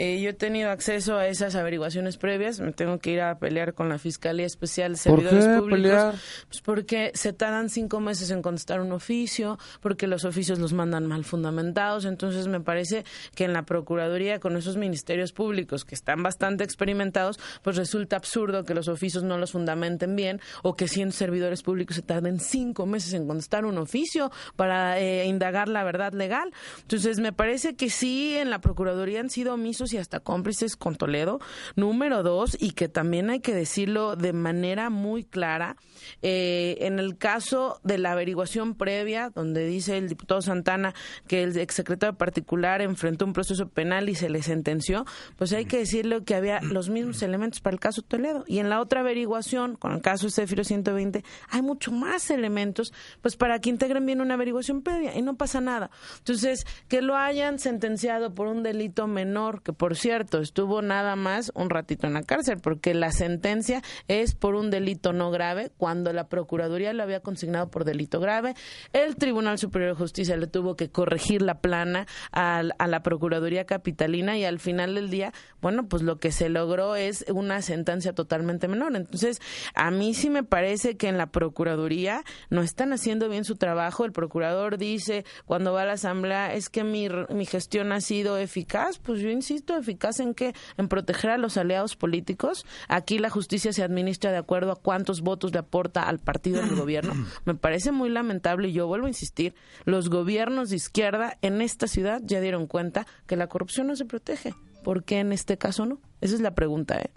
[0.03, 2.59] eh, yo he tenido acceso a esas averiguaciones previas.
[2.59, 5.91] Me tengo que ir a pelear con la Fiscalía Especial de Servidores ¿Por qué Públicos.
[5.91, 6.15] Pelear?
[6.49, 11.07] Pues porque se tardan cinco meses en contestar un oficio, porque los oficios los mandan
[11.07, 12.07] mal fundamentados.
[12.07, 17.39] Entonces me parece que en la Procuraduría, con esos ministerios públicos que están bastante experimentados,
[17.61, 21.97] pues resulta absurdo que los oficios no los fundamenten bien o que siendo servidores públicos
[21.97, 26.55] se tarden cinco meses en contestar un oficio para eh, indagar la verdad legal.
[26.81, 30.97] Entonces me parece que sí, en la Procuraduría han sido omisos y hasta cómplices con
[30.97, 31.41] Toledo.
[31.77, 35.77] Número dos, y que también hay que decirlo de manera muy clara,
[36.23, 40.95] eh, en el caso de la averiguación previa, donde dice el diputado Santana
[41.27, 45.05] que el exsecretario particular enfrentó un proceso penal y se le sentenció,
[45.37, 48.45] pues hay que decirle que había los mismos elementos para el caso Toledo.
[48.47, 53.37] Y en la otra averiguación, con el caso Cefiro 120, hay mucho más elementos, pues
[53.37, 55.91] para que integren bien una averiguación previa y no pasa nada.
[56.19, 61.53] Entonces, que lo hayan sentenciado por un delito menor, que por cierto estuvo nada más
[61.55, 66.13] un ratito en la cárcel, porque la sentencia es por un delito no grave, cuando
[66.13, 68.55] la Procuraduría lo había consignado por delito grave.
[68.93, 73.65] El Tribunal Superior de Justicia le tuvo que corregir la plana a, a la Procuraduría
[73.65, 78.13] Capitalina y al final del día, bueno, pues lo que se logró es una sentencia
[78.13, 78.95] totalmente menor.
[78.97, 79.41] Entonces,
[79.75, 84.05] a mí sí me parece que en la Procuraduría no están haciendo bien su trabajo.
[84.05, 88.39] El procurador dice cuando va a la Asamblea es que mi, mi gestión ha sido
[88.39, 88.99] eficaz.
[88.99, 90.55] Pues yo insisto, eficaz en qué?
[90.77, 92.67] En proteger a los aliados políticos.
[92.89, 96.77] Aquí la justicia se administra de acuerdo a cuántos votos le aporta al partido del
[96.77, 97.15] gobierno.
[97.45, 99.55] Me parece muy lamentable y yo vuelvo a insistir,
[99.85, 104.05] los gobiernos de izquierda en esta ciudad ya dieron cuenta que la corrupción no se
[104.05, 104.55] protege.
[104.83, 106.01] ¿Por qué en este caso no?
[106.21, 107.11] Esa es la pregunta, ¿eh?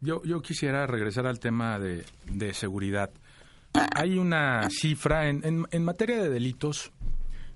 [0.00, 3.10] Yo, yo quisiera regresar al tema de, de seguridad.
[3.72, 6.90] Hay una cifra en, en, en, materia de delitos.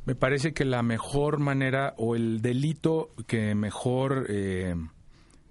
[0.06, 4.76] Me parece que la mejor manera o el delito que mejor eh,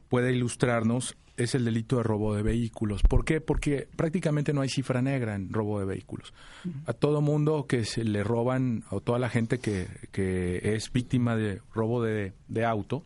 [0.07, 3.01] puede ilustrarnos es el delito de robo de vehículos.
[3.03, 3.41] ¿Por qué?
[3.41, 6.33] Porque prácticamente no hay cifra negra en robo de vehículos.
[6.85, 11.35] A todo mundo que se le roban, o toda la gente que, que es víctima
[11.35, 13.03] de robo de, de auto,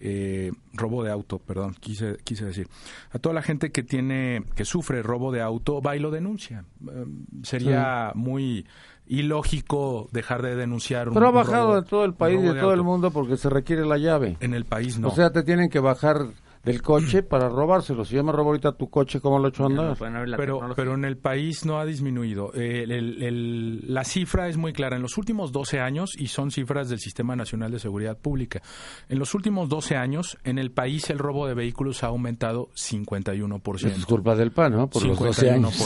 [0.00, 2.68] eh, robo de auto, perdón, quise, quise decir.
[3.10, 6.64] A toda la gente que tiene, que sufre robo de auto, va y lo denuncia.
[6.88, 7.04] Eh,
[7.42, 8.18] sería sí.
[8.18, 8.66] muy
[9.08, 12.48] ilógico dejar de denunciar un Pero ha bajado robo, en todo el país y de,
[12.48, 12.74] de todo auto.
[12.74, 14.36] el mundo porque se requiere la llave.
[14.40, 15.08] En el país no.
[15.08, 16.26] O sea, te tienen que bajar
[16.64, 18.04] del coche para robárselo.
[18.04, 19.96] Si yo me robo ahorita tu coche, ¿cómo lo he hecho andar?
[20.36, 22.52] pero, pero en el país no ha disminuido.
[22.52, 24.96] El, el, el, la cifra es muy clara.
[24.96, 28.60] En los últimos 12 años, y son cifras del Sistema Nacional de Seguridad Pública,
[29.08, 33.86] en los últimos 12 años, en el país el robo de vehículos ha aumentado 51%.
[33.86, 34.90] Es culpa del PAN, ¿no?
[34.90, 35.06] Por 51%.
[35.08, 35.78] los 12 años.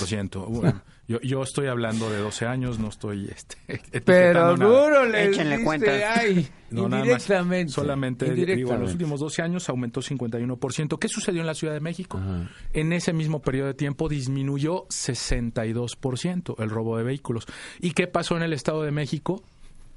[0.49, 0.83] Bueno,
[1.13, 3.29] yo, yo estoy hablando de 12 años, no estoy...
[3.31, 6.03] Este, pero duro le Échenle cuentas.
[6.17, 7.65] Ay, no, indirectamente.
[7.67, 8.57] Más, solamente indirectamente.
[8.57, 10.99] digo, en los últimos 12 años aumentó 51%.
[10.99, 12.19] ¿Qué sucedió en la Ciudad de México?
[12.19, 12.51] Ajá.
[12.73, 17.47] En ese mismo periodo de tiempo disminuyó 62% el robo de vehículos.
[17.81, 19.43] ¿Y qué pasó en el Estado de México?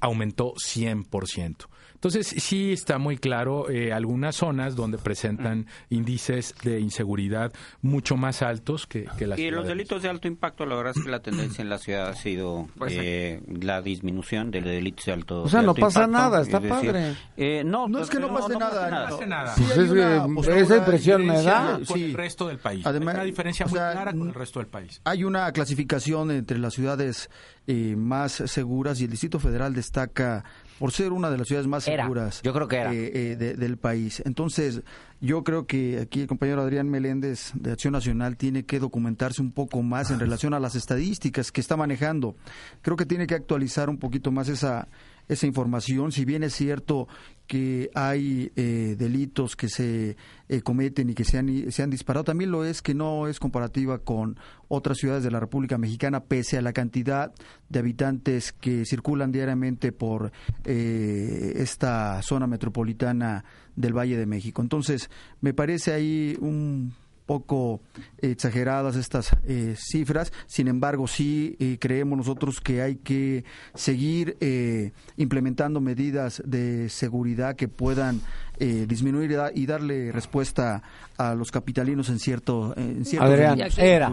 [0.00, 1.66] Aumentó 100%.
[2.06, 7.52] Entonces, sí está muy claro eh, algunas zonas donde presentan índices de inseguridad
[7.82, 11.02] mucho más altos que, que las Y los delitos de alto impacto, la verdad es
[11.02, 15.12] que la tendencia en la ciudad ha sido pues, eh, la disminución de delitos de
[15.14, 17.16] alto O sea, no alto pasa impacto, nada, está decir, padre.
[17.36, 18.88] Eh, no, no es que no, pase no, nada.
[18.88, 19.54] No, pase nada.
[19.56, 21.80] Sí, pues es esa impresión me da.
[21.84, 22.86] Con el resto del país.
[22.86, 25.00] Además, Hay una diferencia o muy sea, clara con el resto del país.
[25.02, 27.30] Hay una clasificación entre las ciudades
[27.66, 30.44] eh, más seguras y el Distrito Federal destaca
[30.78, 32.04] por ser una de las ciudades más era.
[32.04, 32.92] seguras yo creo que era.
[32.92, 34.22] Eh, eh, de, del país.
[34.24, 34.82] Entonces,
[35.20, 39.52] yo creo que aquí el compañero Adrián Meléndez de Acción Nacional tiene que documentarse un
[39.52, 42.36] poco más en relación a las estadísticas que está manejando.
[42.82, 44.88] Creo que tiene que actualizar un poquito más esa
[45.28, 47.08] esa información, si bien es cierto
[47.46, 50.16] que hay eh, delitos que se
[50.48, 53.38] eh, cometen y que se han, se han disparado, también lo es que no es
[53.38, 57.32] comparativa con otras ciudades de la República Mexicana, pese a la cantidad
[57.68, 60.32] de habitantes que circulan diariamente por
[60.64, 63.44] eh, esta zona metropolitana
[63.76, 64.62] del Valle de México.
[64.62, 65.08] Entonces,
[65.40, 66.94] me parece ahí un
[67.26, 67.80] poco
[68.18, 74.92] exageradas estas eh, cifras, sin embargo sí eh, creemos nosotros que hay que seguir eh,
[75.16, 78.20] implementando medidas de seguridad que puedan
[78.58, 80.82] disminuir y, da, y, darle respuesta
[81.18, 84.10] a los capitalinos en cierto en cierto Adrián, era.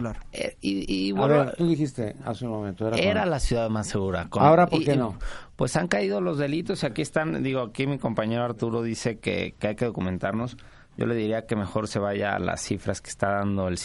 [0.60, 3.88] Y, y bueno, a ver, tú dijiste hace un momento era, era la ciudad más
[3.88, 5.18] segura con, ahora por qué no
[5.56, 9.68] pues han caído los delitos aquí están digo aquí mi compañero Arturo dice que, que
[9.68, 10.58] hay que documentarnos
[10.98, 13.78] yo le diría que mejor se vaya a las cifras que está dando el,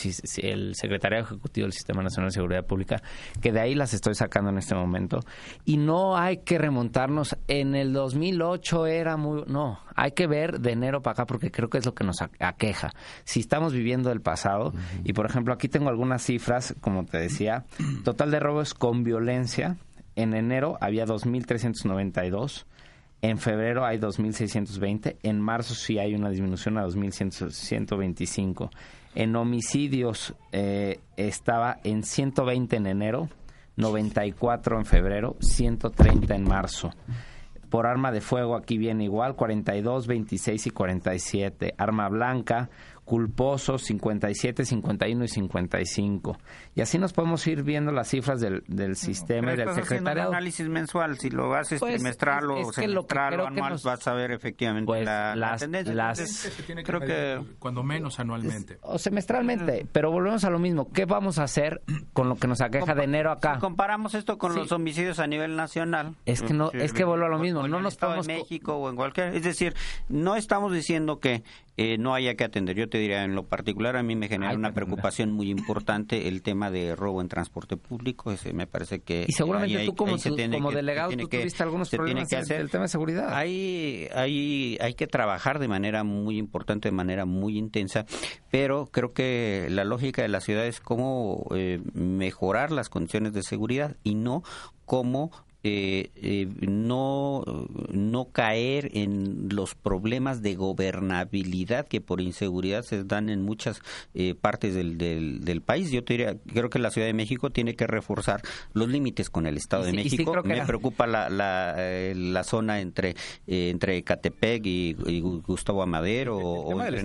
[0.42, 3.02] el Secretario Ejecutivo del Sistema Nacional de Seguridad Pública,
[3.40, 5.20] que de ahí las estoy sacando en este momento.
[5.64, 7.36] Y no hay que remontarnos.
[7.48, 9.44] En el 2008 era muy...
[9.46, 12.18] No, hay que ver de enero para acá porque creo que es lo que nos
[12.38, 12.92] aqueja.
[13.24, 15.00] Si estamos viviendo el pasado, uh -huh.
[15.04, 17.64] y por ejemplo aquí tengo algunas cifras, como te decía,
[18.04, 19.76] total de robos con violencia.
[20.14, 22.66] En enero había 2.392.
[23.20, 25.16] En febrero hay 2.620.
[25.22, 28.70] En marzo sí hay una disminución a 2.125.
[29.14, 33.28] En homicidios eh, estaba en 120 en enero,
[33.76, 36.92] 94 en febrero, 130 en marzo.
[37.68, 41.74] por arma de fuego aquí viene igual, 42, 26 y 47.
[41.76, 42.70] Arma blanca,
[43.08, 46.38] culposos 57, 51 y 55.
[46.74, 50.28] Y así nos podemos ir viendo las cifras del, del sistema y del secretariado.
[50.28, 54.32] un análisis mensual, si lo haces pues, trimestral o semestral o anual, vas a ver
[54.32, 55.94] efectivamente pues, la, las, tendencia.
[55.94, 56.52] Las,
[56.84, 58.76] creo que, cuando menos anualmente.
[58.82, 60.92] O semestralmente, pero volvemos a lo mismo.
[60.92, 61.80] ¿Qué vamos a hacer
[62.12, 63.54] con lo que nos aqueja de enero acá?
[63.54, 66.14] Si comparamos esto con los homicidios a nivel nacional.
[66.26, 67.66] Es que no, es que vuelvo a lo mismo.
[67.68, 69.74] No nos estamos en México o en cualquier, es decir,
[70.10, 71.42] no estamos diciendo que
[71.80, 72.76] eh, no haya que atender.
[72.76, 76.42] Yo te diría, en lo particular, a mí me genera una preocupación muy importante el
[76.42, 78.32] tema de robo en transporte público.
[78.32, 79.24] Ese me parece que.
[79.26, 80.16] Y seguramente tú, como,
[80.52, 83.34] como delegado, tú tuviste algunos problemas en el tema de seguridad.
[83.34, 88.04] Hay, hay, hay que trabajar de manera muy importante, de manera muy intensa,
[88.50, 93.42] pero creo que la lógica de la ciudad es cómo eh, mejorar las condiciones de
[93.42, 94.42] seguridad y no
[94.84, 95.30] cómo
[95.64, 97.42] eh, eh, no,
[97.90, 103.82] no caer en los problemas de gobernabilidad que por inseguridad se dan en muchas
[104.14, 105.90] eh, partes del, del, país.
[105.90, 108.40] Yo te diría, creo que la Ciudad de México tiene que reforzar
[108.72, 110.32] los límites con el Estado de México.
[110.44, 113.16] Me preocupa la, la, eh, la, zona entre,
[113.48, 117.00] entre Catepec y, Gustavo Amadero o, entre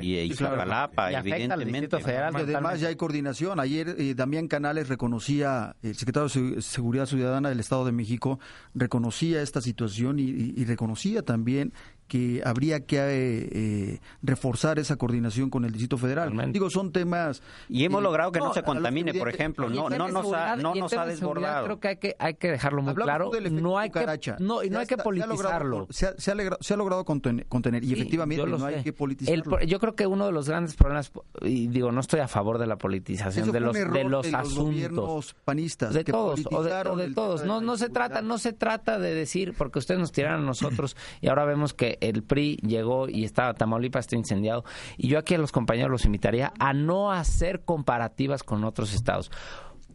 [0.00, 2.00] y, y, evidentemente.
[2.00, 3.60] Federal, además ya hay coordinación.
[3.60, 8.38] Ayer Damián Canales reconocía, el secretario de Seguridad Ciudadana, del Estado de México
[8.74, 11.72] reconocía esta situación y reconocía también
[12.08, 16.32] que habría que eh, eh, reforzar esa coordinación con el Distrito Federal.
[16.52, 17.42] Digo, son temas...
[17.68, 20.92] Y hemos logrado que no, se contamine, por ejemplo, no, no nos ha, no nos
[20.94, 21.64] ha desbordado.
[21.64, 24.78] Creo que hay que, hay que dejarlo muy claro, no hay que, no, y no
[24.78, 25.86] hay que politizarlo.
[25.90, 29.60] Se ha, se ha, logrado, contener, y efectivamente no hay que politizarlo.
[29.62, 32.66] yo creo que uno de los grandes problemas, y digo, no estoy a favor de
[32.66, 35.36] la politización de los, de los asuntos.
[35.44, 36.62] panistas de todos, o
[36.96, 37.44] de, todos.
[37.44, 40.96] No, no, se trata, no se trata de decir, porque ustedes nos tiraron a nosotros
[41.20, 44.64] y ahora vemos que el PRI llegó y estaba Tamaulipas está incendiado.
[44.96, 49.30] Y yo aquí a los compañeros los invitaría a no hacer comparativas con otros estados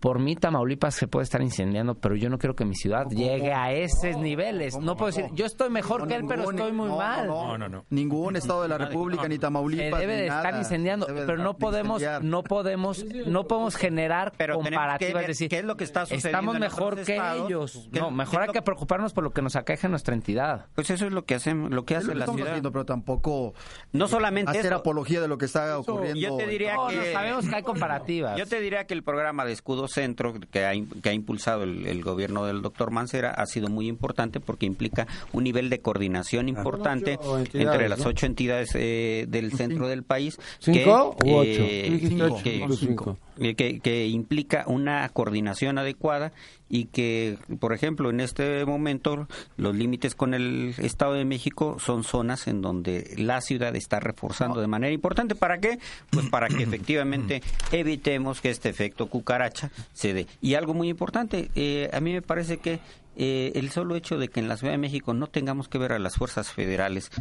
[0.04, 3.54] por mí Tamaulipas se puede estar incendiando, pero yo no quiero que mi ciudad llegue
[3.54, 4.78] a esos niveles.
[4.78, 7.26] No puedo decir, yo estoy mejor que él, pero estoy muy mal.
[7.26, 7.86] No, no, no.
[7.90, 12.44] Ningún estado de la República ni Tamaulipas debe de estar incendiando, pero no podemos no
[12.44, 17.02] podemos no podemos generar comparativas, es decir, ¿qué es lo que está sucediendo Estamos mejor
[17.02, 17.88] que ellos.
[17.94, 20.66] No, mejor hay que preocuparnos por lo que nos aqueja nuestra entidad.
[20.76, 22.50] Pues eso es lo que hacemos, lo que hace la ciudad.
[22.50, 23.54] Haciendo, pero tampoco
[23.94, 26.20] no solamente hacer apología de lo que está ocurriendo.
[26.20, 28.38] Yo te diría que sabemos que hay comparativas.
[28.38, 32.04] Yo te diría que el programa de escudos centro que ha, que ha impulsado el,
[32.04, 37.20] gobierno del doctor Mancera ha sido muy importante porque implica un nivel de coordinación importante
[37.54, 40.38] entre las ocho entidades eh, del centro del país.
[40.60, 41.64] ¿Cinco que, ocho?
[41.64, 46.34] Eh, que, que, implica una coordinación adecuada
[46.70, 52.04] y que, por ejemplo, en este momento los límites con el Estado de México son
[52.04, 55.36] zonas en donde la ciudad está reforzando de manera importante.
[55.36, 55.80] ¿Para qué?
[56.10, 57.42] Pues para que efectivamente
[57.72, 60.28] evitemos que este efecto cucaracha se dé.
[60.42, 62.80] Y algo muy importante, eh, a mí me parece que
[63.16, 65.92] eh, el solo hecho de que en la Ciudad de México no tengamos que ver
[65.92, 67.12] a las fuerzas federales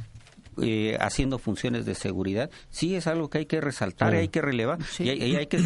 [0.60, 4.42] eh, haciendo funciones de seguridad, sí es algo que hay que resaltar, y hay que
[4.42, 5.58] relevar y, hay, que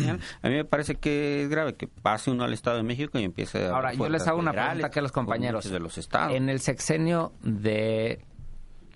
[0.43, 3.25] A mí me parece que es grave que pase uno al Estado de México y
[3.25, 3.71] empiece a...
[3.71, 5.71] Ahora, yo les hago una pregunta aquí a los compañeros.
[5.71, 6.35] De los estados.
[6.35, 8.25] En el sexenio de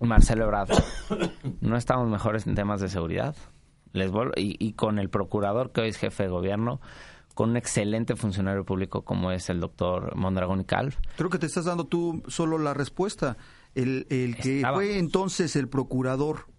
[0.00, 0.70] Marcelo Ebrard,
[1.60, 3.34] ¿no estamos mejores en temas de seguridad?
[3.92, 6.80] Les y, y con el procurador que hoy es jefe de gobierno,
[7.34, 10.94] con un excelente funcionario público como es el doctor Mondragón y Calv.
[11.16, 13.36] Creo que te estás dando tú solo la respuesta.
[13.74, 16.49] El, el que fue entonces el procurador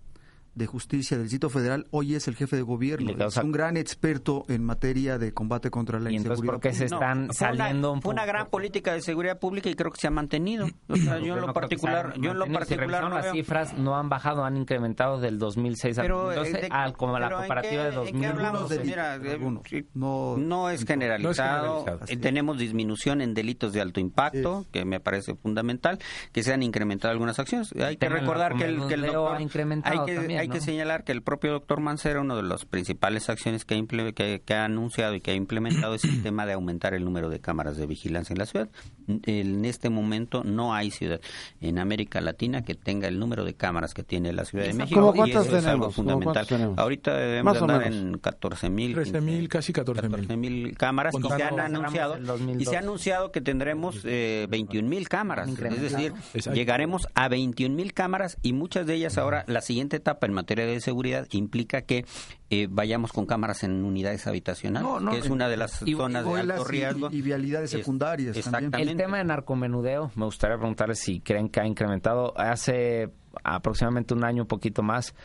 [0.55, 3.11] de Justicia del Distrito Federal hoy es el jefe de gobierno.
[3.25, 6.53] Es un gran experto en materia de combate contra la ¿Y inseguridad.
[6.53, 9.99] ¿Por qué se están saliendo fue una, gran política de seguridad pública y creo que
[9.99, 10.67] se ha mantenido.
[10.87, 14.57] yo en lo particular, yo en lo particular no las cifras no han bajado, han
[14.57, 18.83] incrementado del 2006 pero, al 2012 al, como la comparativa de 2011.
[18.83, 19.19] Mira,
[19.93, 21.85] no, es generalizado.
[22.07, 25.99] Eh, tenemos disminución en delitos de alto impacto, que me parece fundamental,
[26.31, 27.73] que se han incrementado algunas acciones.
[27.75, 31.11] Hay que recordar que el, que el doctor ha incrementado también hay que señalar que
[31.11, 35.21] el propio doctor Mancera, una de las principales acciones que ha, que, ha anunciado y
[35.21, 38.39] que ha implementado es el tema de aumentar el número de cámaras de vigilancia en
[38.39, 38.69] la ciudad.
[39.07, 41.19] En este momento no hay ciudad
[41.59, 45.13] en América Latina que tenga el número de cámaras que tiene la Ciudad de México
[45.25, 46.47] y eso es algo fundamental.
[46.77, 48.97] Ahorita debemos andar en 14 mil.
[49.21, 50.77] mil, casi 14 mil.
[50.77, 52.17] cámaras y se han anunciado
[52.57, 55.49] y se ha anunciado que tendremos eh, 21 mil cámaras.
[55.49, 56.13] Es decir,
[56.53, 60.65] llegaremos a 21 mil cámaras y muchas de ellas ahora la siguiente etapa en materia
[60.65, 62.05] de seguridad implica que
[62.49, 66.63] eh, vayamos con cámaras en unidades habitacionales, que es una de las zonas de alto
[66.63, 67.09] riesgo.
[67.11, 68.35] Y, vialidades secundarias.
[68.37, 72.33] El tema de narcomenudeo, me gustaría preguntarles si creen que ha incrementado.
[72.37, 73.09] Hace
[73.43, 75.15] aproximadamente un año, un poquito más,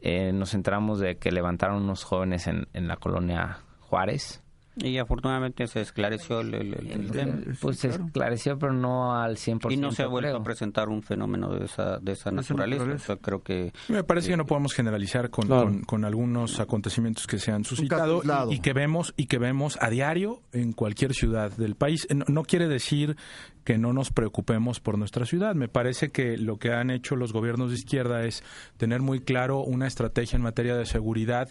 [0.00, 4.41] eh, nos enteramos de que levantaron unos jóvenes en, en la colonia Juárez
[4.76, 7.34] y afortunadamente se esclareció el, tema.
[7.60, 9.72] Pues se esclareció, pero no al 100%.
[9.72, 13.16] Y no se ha vuelto a presentar un fenómeno de esa, de esa naturaleza.
[13.16, 13.72] creo que...
[13.88, 18.60] Me parece que no podemos generalizar con, con, algunos acontecimientos que se han suscitado y,
[18.60, 22.06] que vemos y que vemos a diario en cualquier ciudad del país.
[22.10, 23.16] no quiere decir
[23.64, 25.54] que no nos preocupemos por nuestra ciudad.
[25.54, 28.42] Me parece que lo que han hecho los gobiernos de izquierda es
[28.76, 31.50] tener muy claro una estrategia en materia de seguridad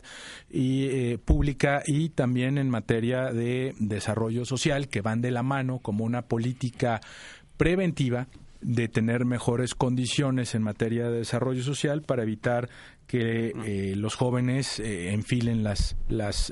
[0.50, 5.80] y eh, pública y también en materia de desarrollo social que van de la mano
[5.80, 7.02] como una política
[7.58, 8.28] preventiva
[8.62, 12.70] de tener mejores condiciones en materia de desarrollo social para evitar
[13.08, 16.52] que eh, los jóvenes eh, enfilen las las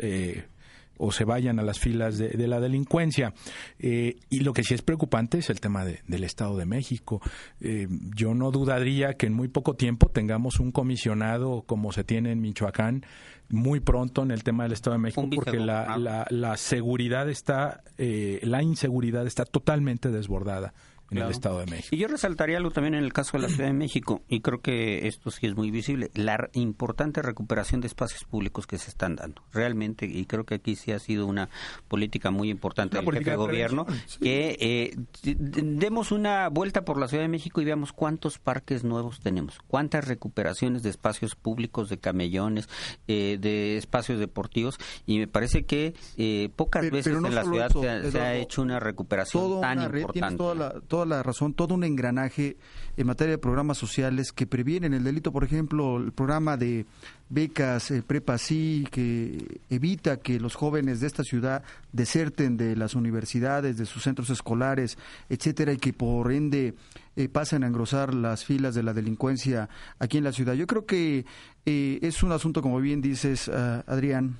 [1.00, 3.34] o se vayan a las filas de, la delincuencia.
[3.80, 7.22] Eh, y lo que sí es preocupante es el tema del Estado de México.
[7.62, 12.32] Eh, yo no dudaría que en muy poco tiempo tengamos un comisionado como se tiene
[12.32, 13.06] en Michoacán
[13.52, 18.39] muy pronto en el tema del Estado de México porque la, la, seguridad está, eh,
[18.43, 20.74] la inseguridad está totalmente desbordada
[21.12, 21.95] en el Estado de México.
[21.95, 24.62] Y yo resaltaría algo también en el caso de la Ciudad de México, y creo
[24.62, 29.16] que esto sí es muy visible, la importante recuperación de espacios públicos que se están
[29.16, 29.41] dando.
[29.51, 31.49] Realmente, y creo que aquí sí ha sido una
[31.88, 33.86] política muy importante del jefe de gobierno,
[34.22, 39.20] que eh, demos una vuelta por la Ciudad de México y veamos cuántos parques nuevos
[39.20, 42.70] tenemos, cuántas recuperaciones de espacios públicos, de camellones,
[43.07, 48.20] eh, de espacios deportivos, y me parece que eh, pocas veces en la ciudad se,
[48.20, 52.58] ha, hecho una recuperación tan importante la razón, todo un engranaje
[52.97, 56.86] en materia de programas sociales que previenen el delito, por ejemplo, el programa de
[57.30, 62.95] becas eh, Prepa Sí, que evita que los jóvenes de esta ciudad deserten de las
[62.95, 64.97] universidades, de sus centros escolares,
[65.30, 66.74] etcétera, y que por ende
[67.16, 69.70] eh, pasen a engrosar las filas de la delincuencia
[70.00, 70.54] aquí en la ciudad.
[70.54, 71.26] Yo creo que
[71.66, 74.38] eh, es un asunto, como bien dices, ah, Adrián.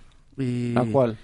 [0.76, 1.18] ¿A cuál?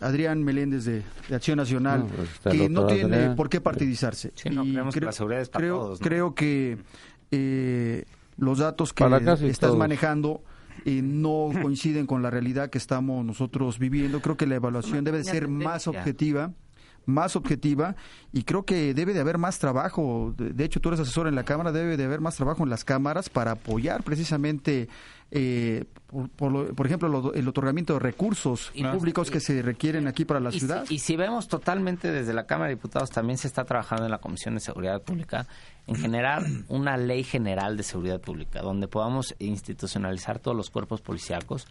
[0.00, 2.06] Adrián Meléndez de, Acción Nacional,
[2.42, 4.32] pues, que no tiene por qué partidizarse.
[4.32, 6.78] creo, que la seguridad es para todos, creo que
[7.30, 8.04] eh,
[8.36, 9.04] los datos que
[9.48, 10.42] estás manejando
[10.84, 14.20] eh, no coinciden con la realidad que estamos nosotros viviendo.
[14.20, 16.52] Creo que la evaluación debe ser más objetiva
[17.06, 17.96] más objetiva
[18.32, 20.34] y creo que debe de haber más trabajo.
[20.36, 22.84] De, hecho, tú eres asesor en la Cámara, debe de haber más trabajo en las
[22.84, 24.88] cámaras para apoyar precisamente
[25.30, 25.84] eh,
[26.36, 30.84] por, ejemplo, el otorgamiento de recursos públicos que se requieren aquí para la ciudad.
[30.88, 34.18] y si vemos totalmente desde la Cámara de Diputados, también se está trabajando en la
[34.18, 35.46] Comisión de Seguridad Pública
[35.86, 41.66] en generar una ley general de seguridad pública, donde podamos institucionalizar todos los cuerpos policíacos.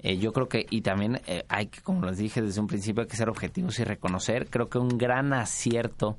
[0.00, 3.02] Eh, yo creo que, y también eh, hay que, como les dije desde un principio,
[3.02, 6.18] hay que ser objetivos y reconocer, creo que un gran acierto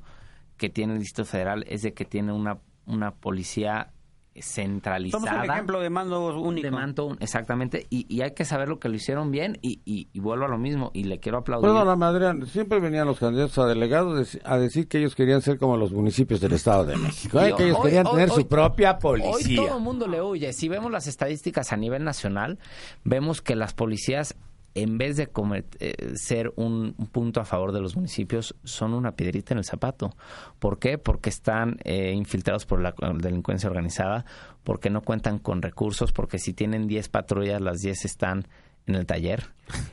[0.58, 3.90] que tiene el Distrito Federal es de que tiene una, una policía
[4.38, 5.26] centralizada.
[5.26, 6.66] Somos un ejemplo de mando único.
[6.66, 10.44] De mando, exactamente, y, hay que saber lo que lo hicieron bien y, y, vuelvo
[10.44, 11.70] a lo mismo y le quiero aplaudir.
[11.70, 15.76] Bueno, Adrián, siempre venían los candidatos a delegados a decir que ellos querían ser como
[15.76, 17.54] los municipios del Estado de México, ¿eh?
[17.56, 19.60] que ellos querían tener su propia policía.
[19.60, 20.52] Hoy todo el mundo le huye.
[20.52, 22.58] Si vemos las estadísticas a nivel nacional,
[23.04, 24.36] vemos que las policías
[24.74, 25.28] en vez de
[25.80, 30.14] eh, ser un, punto a favor de los municipios, son una piedrita en el zapato.
[30.58, 30.98] ¿Por qué?
[30.98, 34.24] Porque están eh, infiltrados por la delincuencia organizada,
[34.62, 38.46] porque no cuentan con recursos, porque si tienen 10 patrullas, las 10 están
[38.86, 39.44] en el taller.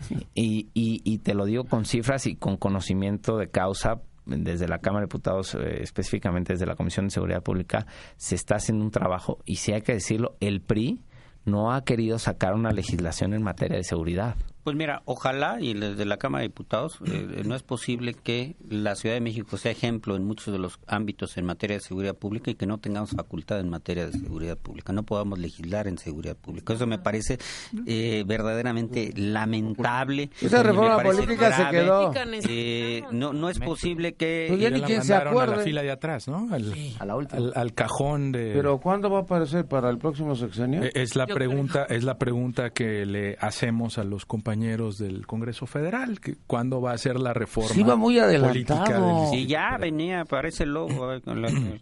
[0.34, 4.02] Y, y, te lo digo con cifras y con conocimiento de causa.
[4.26, 8.56] Desde la Cámara de Diputados, eh, específicamente desde la Comisión de Seguridad Pública, se está
[8.56, 11.02] haciendo un trabajo y si hay que decirlo, el PRI
[11.48, 14.36] no ha querido sacar una legislación en materia de seguridad.
[14.68, 18.96] Pues mira, ojalá, y desde la Cámara de Diputados, eh, no es posible que la
[18.96, 22.52] Ciudad de México sea ejemplo en muchos de los ámbitos en materia de seguridad pública
[22.52, 26.36] y que no tengamos facultad en materia de seguridad pública, no podamos legislar en seguridad
[26.36, 26.74] pública.
[26.74, 27.38] Eso me parece
[27.86, 30.32] eh, verdaderamente lamentable.
[30.42, 32.12] Esa reforma política se quedó.
[32.50, 34.48] Eh, no, no es posible que...
[34.50, 35.54] Pues ya ni quien se acuerde.
[35.54, 36.50] A la fila de atrás, ¿no?
[36.52, 38.52] Al, Al, cajón de...
[38.54, 40.82] Pero ¿cuándo va a aparecer para el próximo sexenio?
[40.94, 46.20] Es la pregunta, es la pregunta que le hacemos a los compañeros del Congreso Federal,
[46.20, 49.30] que cuándo va a ser la reforma sí, va muy adelantado.
[49.32, 51.10] Sí, ya venía, parece el lobo,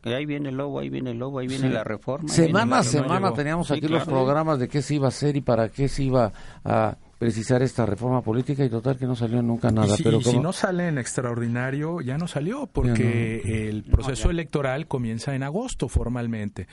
[0.04, 2.30] ahí viene el lobo, ahí viene el lobo, ahí viene la reforma.
[2.30, 5.70] Semana a semana teníamos aquí los programas de qué se iba a hacer y para
[5.70, 6.32] qué se iba
[6.64, 9.96] a precisar esta reforma política y total que no salió nunca nada.
[9.96, 15.34] si, pero si no sale en extraordinario, ya no salió, porque el proceso electoral comienza
[15.34, 16.68] en agosto formalmente.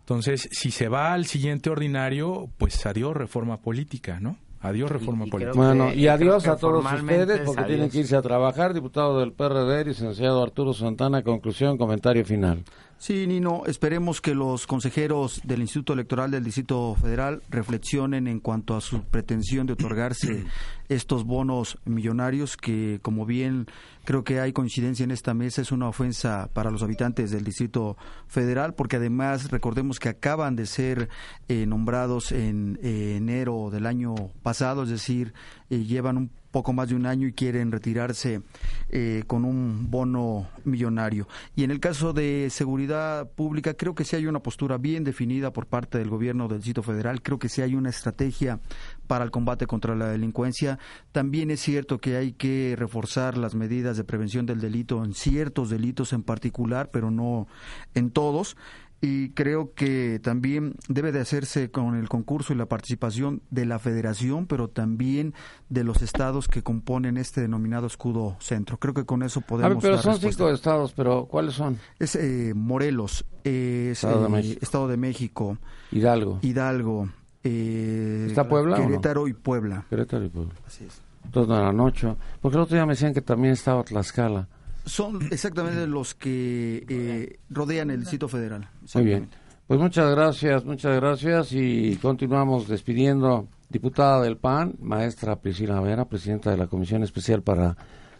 [0.00, 4.36] Entonces, si se va al siguiente ordinario, pues adiós reforma política, ¿no?
[4.64, 5.52] Adiós reforma política.
[5.54, 8.72] Bueno, y adiós a todos ustedes porque tienen que irse a trabajar.
[8.72, 12.64] Diputado del PRD, licenciado Arturo Santana, conclusión, comentario final.
[13.04, 18.74] Sí, Nino, esperemos que los consejeros del Instituto Electoral del Distrito Federal reflexionen en cuanto
[18.74, 20.46] a su pretensión de otorgarse
[20.88, 23.66] estos bonos millonarios que, como bien
[24.06, 27.98] creo que hay coincidencia en esta mesa, es una ofensa para los habitantes del Distrito
[28.26, 31.10] Federal, porque además recordemos que acaban de ser
[31.48, 35.34] eh, nombrados en eh, enero del año pasado, es decir,
[35.68, 38.40] eh, llevan un poco más de un año y quieren retirarse
[38.88, 41.26] eh, con un bono millonario.
[41.56, 45.52] Y en el caso de seguridad pública, creo que sí hay una postura bien definida
[45.52, 48.60] por parte del gobierno del Distrito Federal, creo que sí hay una estrategia
[49.08, 50.78] para el combate contra la delincuencia.
[51.10, 55.70] También es cierto que hay que reforzar las medidas de prevención del delito en ciertos
[55.70, 57.48] delitos en particular, pero no
[57.94, 58.56] en todos
[59.00, 63.78] y creo que también debe de hacerse con el concurso y la participación de la
[63.78, 65.34] federación, pero también
[65.68, 68.78] de los estados que componen este denominado escudo centro.
[68.78, 69.70] Creo que con eso podemos.
[69.70, 71.78] A ver, pero son cinco estados, pero ¿cuáles son?
[71.98, 75.58] Es eh, Morelos, estado, de estado, de México,
[75.90, 77.08] Hidalgo, Hidalgo,
[77.44, 78.76] eh, ¿Está Puebla?
[78.76, 79.84] Querétaro y Puebla.
[79.90, 80.54] Querétaro y Puebla.
[80.66, 81.02] Así es.
[81.30, 82.14] Toda la noche.
[82.40, 84.48] Porque el otro día me decían que también estaba Tlaxcala
[84.84, 88.68] son exactamente los que eh, rodean el Distrito Federal.
[88.94, 89.28] Muy bien.
[89.66, 96.50] Pues muchas gracias, muchas gracias y continuamos despidiendo diputada del PAN, maestra Priscila Vera, presidenta
[96.50, 97.74] de la Comisión Especial para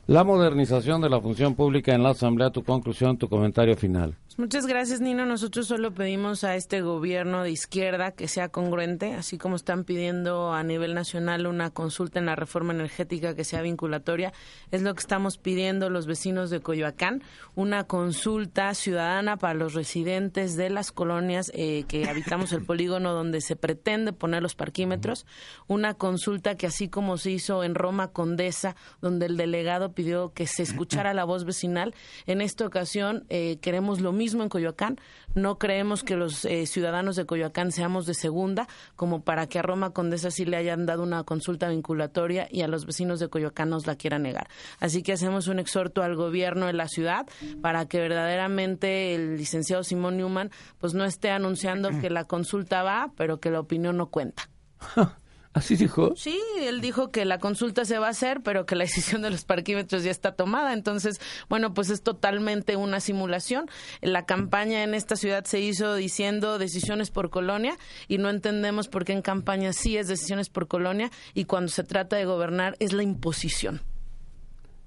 [0.07, 2.51] la Modernización de la Función Pública en la Asamblea.
[2.51, 4.17] Tu conclusión, tu comentario final.
[4.37, 5.25] Muchas gracias, Nino.
[5.27, 10.53] Nosotros solo pedimos a este gobierno de izquierda que sea congruente, así como están pidiendo
[10.53, 14.33] a nivel nacional una consulta en la reforma energética que sea vinculatoria.
[14.73, 17.23] Es lo que estamos pidiendo los vecinos de Coyoacán,
[17.55, 23.41] una consulta ciudadana para los residentes de las colonias eh, que habitamos el polígono donde
[23.41, 25.27] se pretende poner los parquímetros,
[25.69, 30.47] una consulta que así como se hizo en Roma Condesa, donde el delegado pidió que
[30.47, 31.95] se escuchara la voz vecinal,
[32.27, 34.99] en esta ocasión eh, queremos lo mismo en Coyoacán.
[35.35, 39.63] No creemos que los eh, ciudadanos de Coyoacán seamos de segunda, como para que a
[39.63, 43.71] Roma Condesa sí le hayan dado una consulta vinculatoria y a los vecinos de Coyoacán
[43.71, 44.49] nos la quieran negar.
[44.81, 47.27] Así que hacemos un exhorto al gobierno de la ciudad
[47.61, 53.13] para que verdaderamente el licenciado Simón Newman pues no esté anunciando que la consulta va,
[53.17, 54.49] pero que la opinión no cuenta.
[55.55, 56.15] ¿Así dijo?
[56.17, 59.31] Sí, él dijo que la consulta se va a hacer, pero que la decisión de
[59.31, 60.73] los parquímetros ya está tomada.
[60.73, 63.67] Entonces, bueno, pues es totalmente una simulación.
[64.03, 67.79] La campaña en esta ciudad se hizo diciendo decisiones por colonia
[68.09, 71.85] y no entendemos por qué en campaña sí es decisiones por colonia y cuando se
[71.85, 73.81] trata de gobernar es la imposición.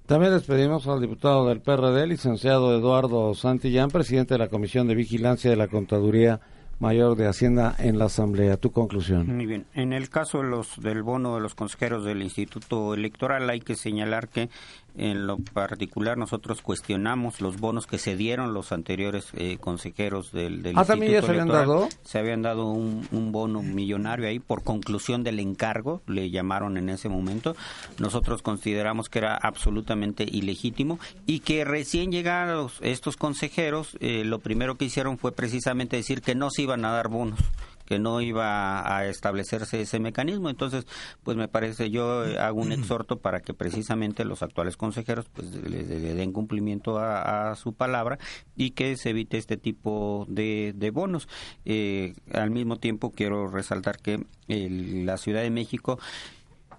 [0.05, 5.49] También despedimos al diputado del PRD, licenciado Eduardo Santillán, presidente de la Comisión de Vigilancia
[5.49, 6.41] de la Contaduría
[6.79, 8.57] mayor de Hacienda en la Asamblea.
[8.57, 9.35] Tu conclusión.
[9.35, 9.65] Muy bien.
[9.73, 13.75] En el caso de los, del bono de los consejeros del Instituto Electoral, hay que
[13.75, 14.49] señalar que
[14.97, 20.63] en lo particular, nosotros cuestionamos los bonos que se dieron los anteriores eh, consejeros del,
[20.63, 21.87] del ah, ¿también ya se habían dado?
[22.03, 26.89] Se habían dado un, un, bono millonario ahí por conclusión del encargo, le llamaron en
[26.89, 27.55] ese momento.
[27.99, 34.75] Nosotros consideramos que era absolutamente ilegítimo y que recién llegados estos consejeros, eh, lo primero
[34.75, 37.39] que hicieron fue precisamente decir que no se iban a dar bonos
[37.87, 40.49] que no iba a establecerse ese mecanismo.
[40.49, 40.85] Entonces,
[41.23, 45.83] pues me parece, yo hago un exhorto para que precisamente los actuales consejeros pues le,
[45.83, 48.19] den cumplimiento a, su palabra
[48.55, 51.27] y que se evite este tipo de, bonos.
[51.65, 55.99] Eh, al mismo tiempo, quiero resaltar que la Ciudad de México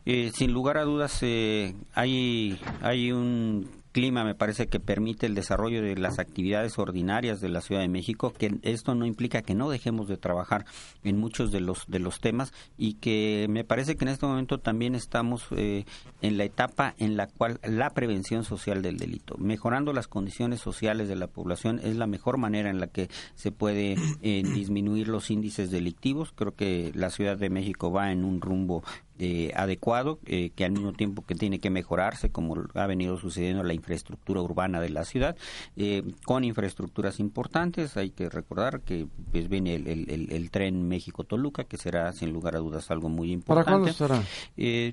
[0.05, 3.69] eh, sin lugar a dudas eh, hay hay un
[3.99, 7.89] clima me parece que permite el desarrollo de las actividades ordinarias de la Ciudad de
[7.89, 10.67] México, que esto no implica que no dejemos de trabajar
[11.03, 14.59] en muchos de los de los temas y que me parece que en este momento
[14.59, 15.85] también estamos eh,
[16.23, 21.09] en la etapa en la cual la prevención social del delito, mejorando las condiciones sociales
[21.09, 25.29] de la población es la mejor manera en la que se puede eh, disminuir los
[25.29, 26.31] índices delictivos.
[26.37, 28.85] Creo que la Ciudad de México va en un rumbo
[29.21, 33.65] eh, adecuado, eh, que al mismo tiempo que tiene que mejorarse, como ha venido sucediendo
[33.65, 35.37] la infraestructura urbana de la ciudad,
[35.77, 37.97] eh, con infraestructuras importantes.
[37.97, 42.61] Hay que recordar que pues, viene el, el, tren México-Toluca, que será sin lugar a
[42.61, 43.71] dudas algo muy importante.
[43.71, 44.23] ¿Para cuándo será?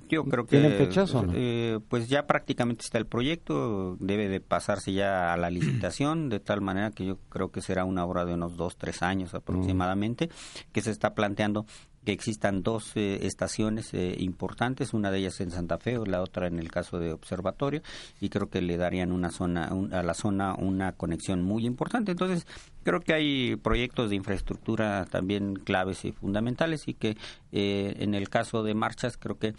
[0.10, 1.80] yo creo que...
[1.88, 6.62] pues ya prácticamente está el proyecto, debe de pasarse ya a la licitación, de tal
[6.62, 10.30] manera que yo creo que será una obra de unos dos, tres años aproximadamente,
[10.72, 11.66] que se está planteando
[12.06, 16.48] que existan dos eh, estaciones eh, importantes, una de ellas en Santa Fe, la otra
[16.48, 17.82] en el caso de Observatorio,
[18.22, 22.12] y creo que le darían una zona a la zona una conexión muy importante.
[22.12, 22.48] Entonces,
[22.84, 27.18] creo que hay proyectos de infraestructura también claves y fundamentales y que
[27.52, 29.56] eh, en el caso de marchas creo que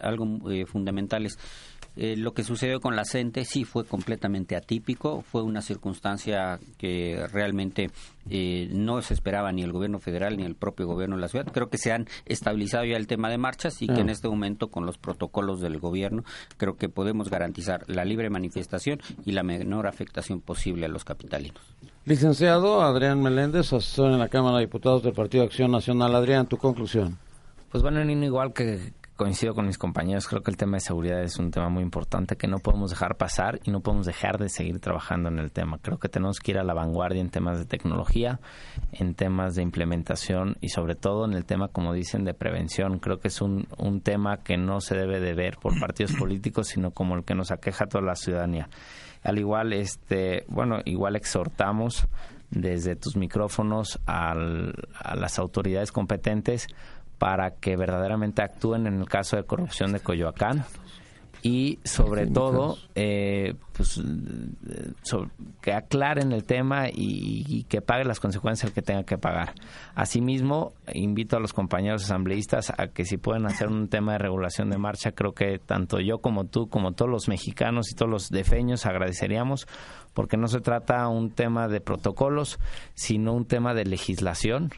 [0.00, 0.26] algo
[0.66, 1.38] fundamental es
[1.96, 7.26] eh, lo que sucedió con la CENTE sí fue completamente atípico, fue una circunstancia que
[7.32, 7.90] realmente
[8.30, 11.46] eh, no se esperaba ni el gobierno federal ni el propio gobierno de la ciudad.
[11.52, 14.68] Creo que se han estabilizado ya el tema de marchas y que en este momento
[14.68, 16.24] con los protocolos del gobierno
[16.56, 21.62] creo que podemos garantizar la libre manifestación y la menor afectación posible a los capitalinos.
[22.06, 26.14] Licenciado Adrián Meléndez, asesor en la Cámara de Diputados del Partido Acción Nacional.
[26.14, 27.18] Adrián, tu conclusión.
[27.70, 31.38] Pues bueno, igual que, coincido con mis compañeros, creo que el tema de seguridad es
[31.38, 34.80] un tema muy importante que no podemos dejar pasar y no podemos dejar de seguir
[34.80, 35.78] trabajando en el tema.
[35.78, 38.40] Creo que tenemos que ir a la vanguardia en temas de tecnología,
[38.92, 42.98] en temas de implementación y sobre todo en el tema, como dicen, de prevención.
[42.98, 46.68] Creo que es un, un tema que no se debe de ver por partidos políticos,
[46.68, 48.68] sino como el que nos aqueja a toda la ciudadanía.
[49.22, 52.08] Al igual, este, bueno, igual exhortamos
[52.50, 56.68] desde tus micrófonos a las autoridades competentes
[57.24, 60.66] para que verdaderamente actúen en el caso de corrupción de Coyoacán.
[61.40, 63.98] Y sobre todo eh, pues,
[65.62, 69.54] que aclaren el tema y, que pague las consecuencias el que tenga que pagar.
[69.94, 74.68] Asimismo, invito a los compañeros asambleístas a que si pueden hacer un tema de regulación
[74.68, 78.28] de marcha, creo que tanto yo como tú, como todos los mexicanos y todos los
[78.28, 79.66] defeños agradeceríamos
[80.12, 82.58] porque no se trata un tema de protocolos,
[82.94, 84.70] sino un tema de legislación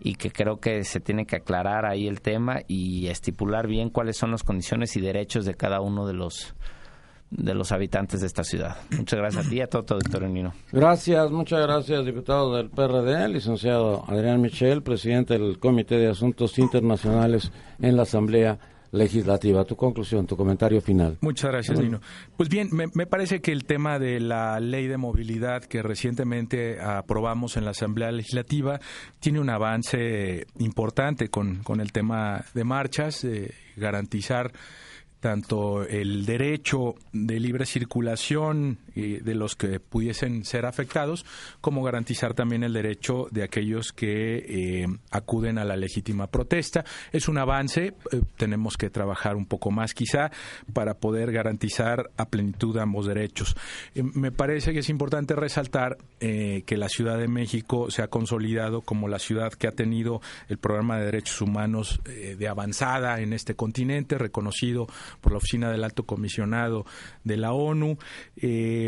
[0.00, 4.16] y que creo que se tiene que aclarar ahí el tema y estipular bien cuáles
[4.16, 6.54] son las condiciones y derechos de cada uno de los
[7.30, 8.76] de los habitantes de esta ciudad.
[8.96, 10.52] Muchas gracias a ti a todo tu auditorio, Nino.
[10.70, 17.50] Gracias, muchas gracias, diputado del PRD, licenciado Adrián Michel, presidente del Comité de Asuntos Internacionales
[17.80, 18.58] en la Asamblea
[18.94, 19.64] legislativa.
[19.64, 21.18] Tu conclusión, tu comentario final.
[21.20, 22.00] Muchas gracias, Nino.
[22.36, 27.56] Pues bien, me, parece que el tema de la ley de movilidad que recientemente aprobamos
[27.56, 28.80] en la Asamblea Legislativa
[29.20, 33.26] tiene un avance importante con, con el tema de marchas,
[33.76, 34.52] garantizar
[35.20, 41.24] tanto el derecho de libre circulación de los que pudiesen ser afectados,
[41.60, 46.84] como garantizar también el derecho de aquellos que eh, acuden a la legítima protesta.
[47.12, 50.30] Es un avance, eh, tenemos que trabajar un poco más quizá
[50.72, 53.56] para poder garantizar a plenitud ambos derechos.
[53.94, 58.80] Eh, me parece que es importante resaltar que la Ciudad de México se ha consolidado
[58.80, 63.56] como la ciudad que ha tenido el programa de derechos humanos de avanzada en este
[63.56, 64.86] continente, reconocido
[65.20, 66.86] por la Oficina del Alto Comisionado
[67.24, 67.98] de la ONU,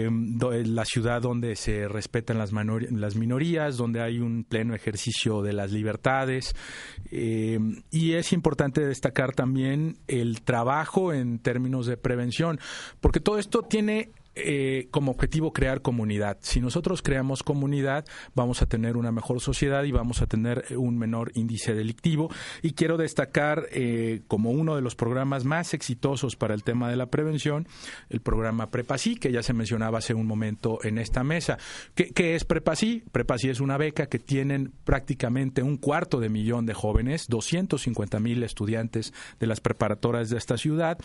[0.05, 5.73] la ciudad donde se respetan las, las minorías, donde hay un pleno ejercicio de las
[5.73, 6.55] libertades.
[7.11, 7.59] Eh,
[7.91, 12.59] y es importante destacar también el trabajo en términos de prevención,
[13.01, 16.37] porque todo esto tiene eh, como objetivo crear comunidad.
[16.43, 20.99] Si nosotros creamos comunidad, vamos a tener una mejor sociedad y vamos a tener un
[20.99, 22.31] menor índice delictivo.
[22.61, 26.97] Y quiero destacar eh, como uno de los programas más exitosos para el tema de
[26.97, 27.67] la prevención,
[28.11, 31.57] el programa Prepasí, que ya se mencionaba hace un momento en esta mesa.
[31.95, 33.05] ¿Qué, es Prepasí?
[33.13, 38.43] Prepasí es una beca que tienen prácticamente un cuarto de millón de jóvenes, 250 mil
[38.43, 40.99] estudiantes de las preparatorias de esta ciudad,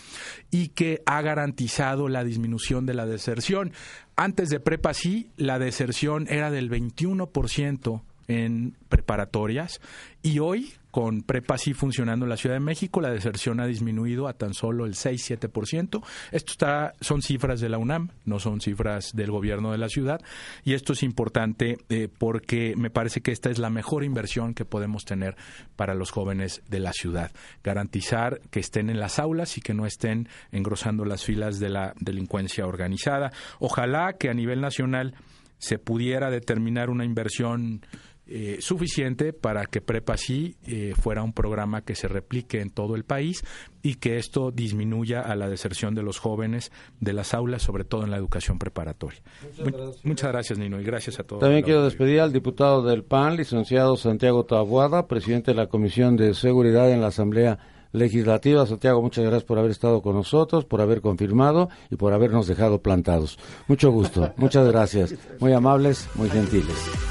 [0.49, 3.71] y que ha garantizado la disminución de la deserción.
[4.15, 9.79] Antes de prepa sí, la deserción era del 21% en preparatorias
[10.23, 14.27] y hoy con prepa sí funcionando en la Ciudad de México, la deserción ha disminuido
[14.27, 16.03] a tan solo el 6-7%.
[16.31, 20.21] Esto está, son cifras de la UNAM, no son cifras del gobierno de la ciudad.
[20.63, 24.65] Y esto es importante eh, porque me parece que esta es la mejor inversión que
[24.65, 25.35] podemos tener
[25.75, 27.31] para los jóvenes de la ciudad.
[27.63, 31.93] Garantizar que estén en las aulas y que no estén engrosando las filas de la
[31.99, 33.31] delincuencia organizada.
[33.59, 35.15] Ojalá que a nivel nacional
[35.61, 37.85] se pudiera determinar una inversión
[38.33, 42.95] eh, suficiente para que Prepa sí eh, fuera un programa que se replique en todo
[42.95, 43.43] el país
[43.83, 46.71] y que esto disminuya a la deserción de los jóvenes
[47.01, 49.19] de las aulas, sobre todo en la educación preparatoria.
[50.03, 51.41] Muchas gracias, Nino, y gracias a todos.
[51.41, 56.33] También quiero despedir al diputado del PAN, licenciado Santiago Tabuada, presidente de la Comisión de
[56.33, 57.59] Seguridad en la Asamblea
[57.91, 58.65] Legislativa.
[58.65, 62.81] Santiago, muchas gracias por haber estado con nosotros, por haber confirmado y por habernos dejado
[62.81, 63.37] plantados.
[63.67, 65.15] Mucho gusto, muchas gracias.
[65.41, 67.10] Muy amables, muy gentiles.